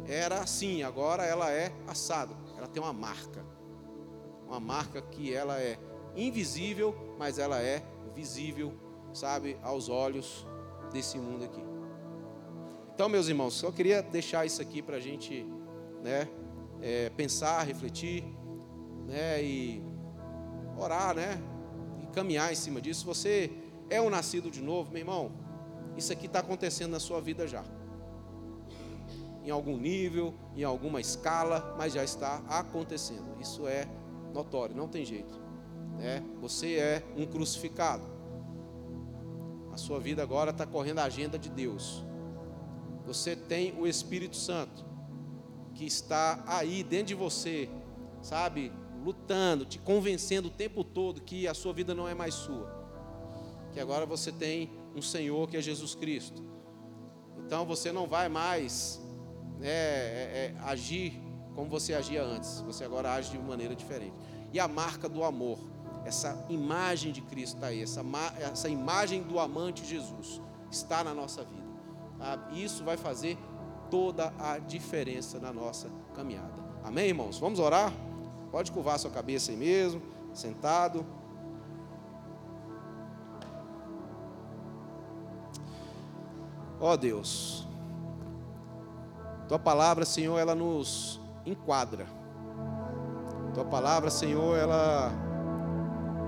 era 0.07 0.41
assim, 0.41 0.83
agora 0.83 1.25
ela 1.25 1.51
é 1.51 1.73
assado, 1.87 2.37
ela 2.59 2.67
tem 2.67 2.83
uma 2.83 2.93
marca, 2.93 3.45
uma 4.47 4.61
marca 4.61 5.01
que 5.01 5.33
ela 5.33 5.59
é 5.61 5.79
invisível, 6.17 6.95
mas 7.19 7.39
ela 7.39 7.63
é 7.63 7.83
visível 8.15 8.75
sabe, 9.13 9.57
aos 9.63 9.89
olhos 9.89 10.47
desse 10.93 11.19
mundo 11.19 11.45
aqui. 11.45 11.63
Então, 12.95 13.09
meus 13.09 13.29
irmãos, 13.29 13.55
só 13.55 13.71
queria 13.71 14.03
deixar 14.03 14.45
isso 14.45 14.61
aqui 14.61 14.83
para 14.83 14.97
a 14.97 15.01
gente, 15.01 15.47
né, 16.03 16.29
é, 16.83 17.09
pensar, 17.11 17.63
refletir, 17.63 18.25
né, 19.07 19.43
e 19.43 19.83
orar, 20.79 21.15
né, 21.15 21.41
e 22.03 22.07
caminhar 22.09 22.53
em 22.53 22.57
cima 22.57 22.81
disso. 22.81 23.07
Você 23.07 23.51
é 23.89 24.01
um 24.01 24.11
nascido 24.11 24.51
de 24.51 24.61
novo, 24.61 24.91
meu 24.91 25.01
irmão, 25.01 25.33
isso 25.97 26.13
aqui 26.13 26.27
está 26.27 26.41
acontecendo 26.41 26.91
na 26.91 27.01
sua 27.01 27.21
vida 27.21 27.47
já. 27.47 27.65
Em 29.43 29.51
algum 29.51 29.77
nível, 29.79 30.35
em 30.55 30.63
alguma 30.63 31.01
escala, 31.01 31.75
mas 31.79 31.95
já 31.95 32.05
está 32.05 32.43
acontecendo. 32.49 33.41
Isso 33.41 33.67
é 33.67 33.89
notório, 34.35 34.77
não 34.77 34.89
tem 34.89 35.05
jeito. 35.05 35.41
Né? 35.97 36.23
Você 36.41 36.75
é 36.75 37.03
um 37.17 37.27
crucificado. 37.27 38.05
Sua 39.81 39.99
vida 39.99 40.23
agora 40.23 40.51
está 40.51 40.67
correndo 40.67 40.99
a 40.99 41.05
agenda 41.05 41.39
de 41.39 41.49
Deus. 41.49 42.05
Você 43.07 43.35
tem 43.35 43.75
o 43.81 43.87
Espírito 43.87 44.37
Santo 44.37 44.85
que 45.75 45.87
está 45.87 46.45
aí 46.47 46.83
dentro 46.83 47.07
de 47.07 47.15
você, 47.15 47.69
sabe, 48.21 48.71
lutando, 49.03 49.65
te 49.65 49.79
convencendo 49.79 50.49
o 50.49 50.51
tempo 50.51 50.85
todo 50.85 51.23
que 51.23 51.49
a 51.49 51.55
sua 51.55 51.73
vida 51.73 51.95
não 51.95 52.07
é 52.07 52.13
mais 52.13 52.35
sua. 52.35 52.71
Que 53.73 53.81
agora 53.81 54.05
você 54.05 54.31
tem 54.31 54.71
um 54.95 55.01
Senhor 55.01 55.49
que 55.49 55.57
é 55.57 55.63
Jesus 55.63 55.95
Cristo. 55.95 56.45
Então 57.39 57.65
você 57.65 57.91
não 57.91 58.07
vai 58.07 58.29
mais 58.29 59.01
né, 59.59 59.69
é, 59.69 60.55
é, 60.55 60.57
agir 60.65 61.15
como 61.55 61.71
você 61.71 61.95
agia 61.95 62.23
antes. 62.23 62.61
Você 62.61 62.85
agora 62.85 63.15
age 63.15 63.31
de 63.31 63.39
maneira 63.39 63.75
diferente. 63.75 64.15
E 64.53 64.61
a 64.61 64.69
marca 64.69 65.09
do 65.09 65.25
amor 65.25 65.59
essa 66.11 66.45
imagem 66.49 67.13
de 67.13 67.23
Cristo 67.23 67.55
está 67.55 67.69
aí, 67.69 67.83
essa, 67.83 68.03
essa 68.41 68.69
imagem 68.69 69.23
do 69.23 69.39
amante 69.39 69.87
Jesus 69.87 70.43
está 70.69 71.05
na 71.05 71.15
nossa 71.15 71.45
vida. 71.45 71.71
Sabe? 72.19 72.65
Isso 72.65 72.83
vai 72.85 72.97
fazer 72.97 73.39
toda 73.89 74.35
a 74.37 74.59
diferença 74.59 75.39
na 75.39 75.53
nossa 75.53 75.89
caminhada. 76.13 76.61
Amém, 76.83 77.09
irmãos? 77.09 77.39
Vamos 77.39 77.61
orar? 77.61 77.93
Pode 78.51 78.73
curvar 78.73 78.99
sua 78.99 79.11
cabeça 79.11 79.53
aí 79.53 79.57
mesmo, 79.57 80.03
sentado. 80.35 81.07
Ó 86.81 86.93
oh, 86.93 86.97
Deus, 86.97 87.69
tua 89.47 89.61
palavra, 89.61 90.05
Senhor, 90.05 90.39
ela 90.39 90.57
nos 90.57 91.21
enquadra. 91.47 92.07
Tua 93.55 93.65
palavra, 93.65 94.11
Senhor, 94.11 94.57
ela 94.59 95.30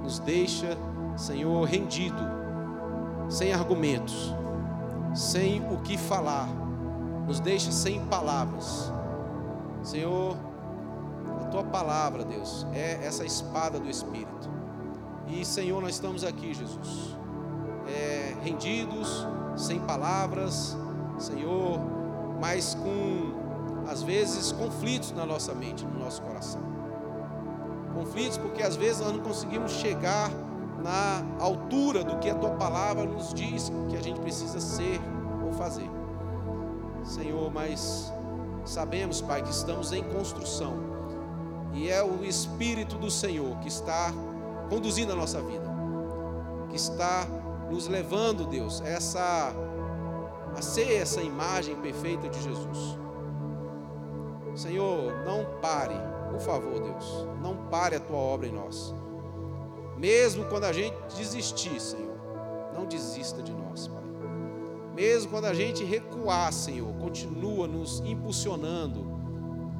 nos 0.02 0.18
deixa, 0.18 0.76
Senhor, 1.16 1.64
rendido, 1.64 2.22
sem 3.28 3.52
argumentos, 3.52 4.34
sem 5.14 5.60
o 5.72 5.78
que 5.78 5.96
falar, 5.96 6.48
nos 7.26 7.40
deixa 7.40 7.70
sem 7.70 8.04
palavras. 8.06 8.92
Senhor, 9.82 10.36
a 11.42 11.44
tua 11.46 11.64
palavra, 11.64 12.24
Deus, 12.24 12.66
é 12.72 13.04
essa 13.04 13.24
espada 13.24 13.78
do 13.78 13.88
Espírito. 13.88 14.50
E, 15.28 15.44
Senhor, 15.44 15.80
nós 15.80 15.94
estamos 15.94 16.24
aqui, 16.24 16.52
Jesus, 16.52 17.16
é, 17.86 18.34
rendidos, 18.42 19.26
sem 19.56 19.80
palavras, 19.80 20.76
Senhor, 21.18 21.78
mas 22.40 22.74
com, 22.74 23.88
às 23.88 24.02
vezes, 24.02 24.50
conflitos 24.52 25.12
na 25.12 25.24
nossa 25.24 25.54
mente, 25.54 25.84
no 25.84 25.98
nosso 25.98 26.20
coração 26.22 26.72
conflitos, 27.92 28.38
porque 28.38 28.62
às 28.62 28.76
vezes 28.76 29.00
nós 29.00 29.12
não 29.12 29.20
conseguimos 29.20 29.72
chegar 29.72 30.30
na 30.82 31.24
altura 31.38 32.02
do 32.02 32.18
que 32.18 32.28
a 32.28 32.34
tua 32.34 32.50
palavra 32.50 33.04
nos 33.04 33.32
diz 33.32 33.70
que 33.88 33.96
a 33.96 34.02
gente 34.02 34.20
precisa 34.20 34.60
ser 34.60 35.00
ou 35.44 35.52
fazer. 35.52 35.88
Senhor, 37.04 37.50
mas 37.52 38.12
sabemos, 38.64 39.20
Pai, 39.20 39.42
que 39.42 39.50
estamos 39.50 39.92
em 39.92 40.02
construção 40.02 40.74
e 41.72 41.88
é 41.88 42.02
o 42.02 42.24
Espírito 42.24 42.96
do 42.96 43.10
Senhor 43.10 43.56
que 43.58 43.68
está 43.68 44.12
conduzindo 44.68 45.12
a 45.12 45.16
nossa 45.16 45.40
vida, 45.40 45.70
que 46.68 46.76
está 46.76 47.26
nos 47.70 47.88
levando, 47.88 48.46
Deus, 48.46 48.80
essa 48.82 49.54
a 50.54 50.60
ser 50.60 51.00
essa 51.00 51.22
imagem 51.22 51.74
perfeita 51.76 52.28
de 52.28 52.42
Jesus. 52.42 52.98
Senhor, 54.54 55.24
não 55.24 55.46
pare 55.60 55.96
por 56.32 56.40
favor, 56.40 56.80
Deus, 56.80 57.26
não 57.42 57.68
pare 57.68 57.94
a 57.94 58.00
tua 58.00 58.16
obra 58.16 58.46
em 58.46 58.52
nós. 58.52 58.94
Mesmo 59.98 60.46
quando 60.46 60.64
a 60.64 60.72
gente 60.72 60.96
desistir, 61.14 61.78
Senhor, 61.78 62.16
não 62.74 62.86
desista 62.86 63.42
de 63.42 63.52
nós, 63.52 63.86
Pai. 63.86 64.02
Mesmo 64.94 65.30
quando 65.30 65.44
a 65.44 65.54
gente 65.54 65.84
recuar, 65.84 66.52
Senhor, 66.52 66.92
continua 66.94 67.66
nos 67.68 68.00
impulsionando, 68.00 69.04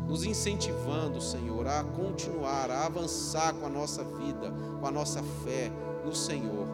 nos 0.07 0.25
incentivando, 0.25 1.21
Senhor, 1.21 1.67
a 1.67 1.83
continuar, 1.85 2.71
a 2.71 2.87
avançar 2.87 3.55
com 3.55 3.67
a 3.67 3.71
nossa 3.71 4.05
vida, 4.05 4.53
com 4.79 4.87
a 4.87 4.91
nossa 4.91 5.23
fé 5.45 5.73
no 6.05 6.15
Senhor. 6.15 6.67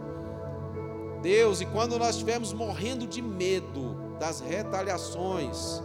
Deus, 1.22 1.60
e 1.60 1.66
quando 1.66 1.98
nós 1.98 2.10
estivermos 2.10 2.52
morrendo 2.52 3.06
de 3.06 3.22
medo 3.22 3.96
das 4.18 4.40
retaliações, 4.40 5.80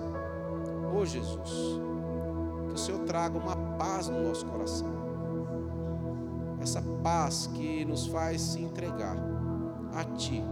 oh 0.96 1.06
Jesus, 1.06 1.80
que 2.74 2.80
o 2.80 2.84
Senhor 2.84 3.02
traga 3.02 3.38
uma 3.38 3.56
paz 3.78 4.10
no 4.10 4.24
nosso 4.24 4.46
coração. 4.48 4.92
Essa 6.60 6.82
paz 7.04 7.48
que 7.54 7.86
nos 7.86 8.08
faz 8.08 8.42
se 8.42 8.62
entregar 8.62 9.16
a 9.94 10.04
Ti, 10.16 10.44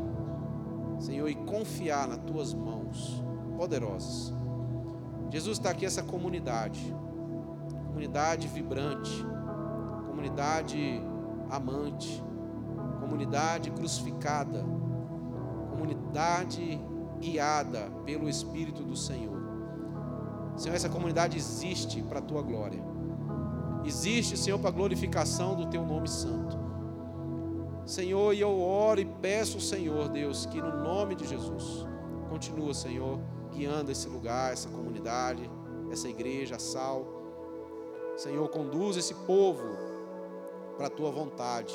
Senhor, 0.99 1.27
e 1.27 1.35
confiar 1.35 2.07
nas 2.07 2.19
Tuas 2.19 2.53
mãos 2.53 3.23
poderosas. 3.57 4.33
Jesus 5.31 5.57
está 5.57 5.71
aqui, 5.71 5.85
essa 5.85 6.03
comunidade, 6.03 6.95
comunidade 7.87 8.47
vibrante, 8.47 9.25
comunidade 10.07 11.01
amante, 11.49 12.23
comunidade 12.99 13.71
crucificada, 13.71 14.63
comunidade 15.71 16.79
guiada 17.19 17.89
pelo 18.05 18.29
Espírito 18.29 18.83
do 18.83 18.95
Senhor. 18.95 19.40
Senhor, 20.61 20.75
essa 20.75 20.89
comunidade 20.89 21.39
existe 21.39 22.03
para 22.03 22.19
a 22.19 22.21
tua 22.21 22.43
glória. 22.43 22.79
Existe, 23.83 24.37
Senhor, 24.37 24.59
para 24.59 24.69
a 24.69 24.71
glorificação 24.71 25.55
do 25.55 25.65
teu 25.65 25.83
nome 25.83 26.07
santo. 26.07 26.55
Senhor, 27.83 28.31
e 28.31 28.41
eu 28.41 28.59
oro 28.59 28.99
e 29.01 29.05
peço 29.05 29.55
ao 29.55 29.59
Senhor, 29.59 30.07
Deus, 30.09 30.45
que 30.45 30.61
no 30.61 30.83
nome 30.83 31.15
de 31.15 31.25
Jesus, 31.25 31.83
continua, 32.29 32.75
Senhor, 32.75 33.19
guiando 33.51 33.91
esse 33.91 34.07
lugar, 34.07 34.53
essa 34.53 34.69
comunidade, 34.69 35.49
essa 35.91 36.07
igreja, 36.07 36.59
sal. 36.59 37.07
Senhor, 38.15 38.47
conduz 38.49 38.97
esse 38.97 39.15
povo 39.15 39.67
para 40.77 40.85
a 40.85 40.91
tua 40.91 41.09
vontade, 41.09 41.73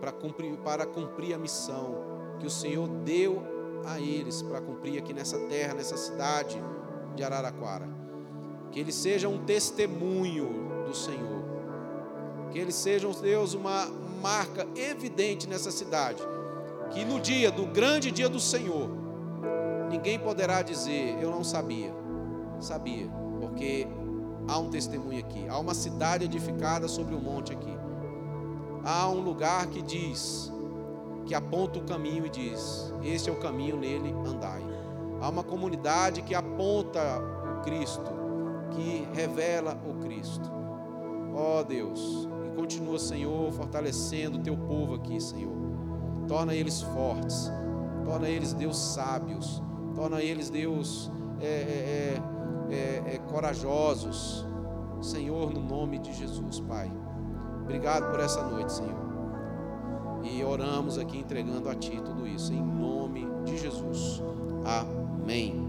para 0.00 0.10
cumprir, 0.10 0.56
para 0.60 0.86
cumprir 0.86 1.34
a 1.34 1.38
missão 1.38 1.96
que 2.40 2.46
o 2.46 2.50
Senhor 2.50 2.88
deu 2.88 3.42
a 3.84 4.00
eles 4.00 4.40
para 4.40 4.62
cumprir 4.62 4.98
aqui 4.98 5.12
nessa 5.12 5.38
terra, 5.48 5.74
nessa 5.74 5.98
cidade 5.98 6.58
de 7.14 7.22
Araraquara. 7.22 8.05
Que 8.76 8.80
eles 8.80 8.94
sejam 8.94 9.32
um 9.32 9.38
testemunho 9.38 10.84
do 10.86 10.94
Senhor. 10.94 11.42
Que 12.52 12.58
eles 12.58 12.74
sejam, 12.74 13.10
Deus, 13.10 13.54
uma 13.54 13.86
marca 14.20 14.68
evidente 14.76 15.48
nessa 15.48 15.70
cidade. 15.70 16.22
Que 16.90 17.02
no 17.02 17.18
dia 17.18 17.50
do 17.50 17.64
grande 17.64 18.10
dia 18.10 18.28
do 18.28 18.38
Senhor, 18.38 18.90
ninguém 19.88 20.18
poderá 20.18 20.60
dizer, 20.60 21.16
eu 21.22 21.30
não 21.30 21.42
sabia. 21.42 21.90
Sabia, 22.60 23.10
porque 23.40 23.88
há 24.46 24.58
um 24.58 24.68
testemunho 24.68 25.20
aqui. 25.20 25.48
Há 25.48 25.58
uma 25.58 25.72
cidade 25.72 26.26
edificada 26.26 26.86
sobre 26.86 27.14
o 27.14 27.16
um 27.16 27.22
monte 27.22 27.54
aqui. 27.54 27.78
Há 28.84 29.08
um 29.08 29.22
lugar 29.22 29.68
que 29.68 29.80
diz, 29.80 30.52
que 31.24 31.34
aponta 31.34 31.78
o 31.78 31.84
caminho 31.86 32.26
e 32.26 32.28
diz: 32.28 32.92
Este 33.02 33.30
é 33.30 33.32
o 33.32 33.36
caminho, 33.36 33.78
nele 33.78 34.10
andai. 34.10 34.60
Há 35.18 35.30
uma 35.30 35.42
comunidade 35.42 36.20
que 36.20 36.34
aponta 36.34 37.00
o 37.58 37.62
Cristo, 37.62 38.25
que 38.70 39.06
revela 39.12 39.78
o 39.84 39.94
Cristo. 40.00 40.50
Ó 41.34 41.60
oh, 41.60 41.64
Deus, 41.64 42.28
e 42.46 42.50
continua, 42.56 42.98
Senhor, 42.98 43.52
fortalecendo 43.52 44.38
o 44.38 44.42
teu 44.42 44.56
povo 44.56 44.94
aqui, 44.94 45.20
Senhor. 45.20 45.54
Torna 46.26 46.54
eles 46.54 46.80
fortes, 46.80 47.50
torna 48.04 48.28
eles, 48.28 48.52
Deus, 48.52 48.76
sábios, 48.76 49.62
torna 49.94 50.22
eles, 50.22 50.50
Deus, 50.50 51.10
é, 51.40 51.46
é, 51.46 52.22
é, 52.70 53.14
é 53.14 53.18
corajosos. 53.30 54.46
Senhor, 55.00 55.52
no 55.52 55.60
nome 55.60 55.98
de 55.98 56.12
Jesus, 56.12 56.60
Pai. 56.60 56.90
Obrigado 57.62 58.10
por 58.10 58.20
essa 58.20 58.42
noite, 58.46 58.72
Senhor. 58.72 59.06
E 60.24 60.42
oramos 60.42 60.98
aqui 60.98 61.18
entregando 61.18 61.68
a 61.68 61.74
Ti 61.74 62.00
tudo 62.04 62.26
isso, 62.26 62.52
em 62.52 62.62
nome 62.62 63.28
de 63.44 63.58
Jesus. 63.58 64.22
Amém. 64.64 65.65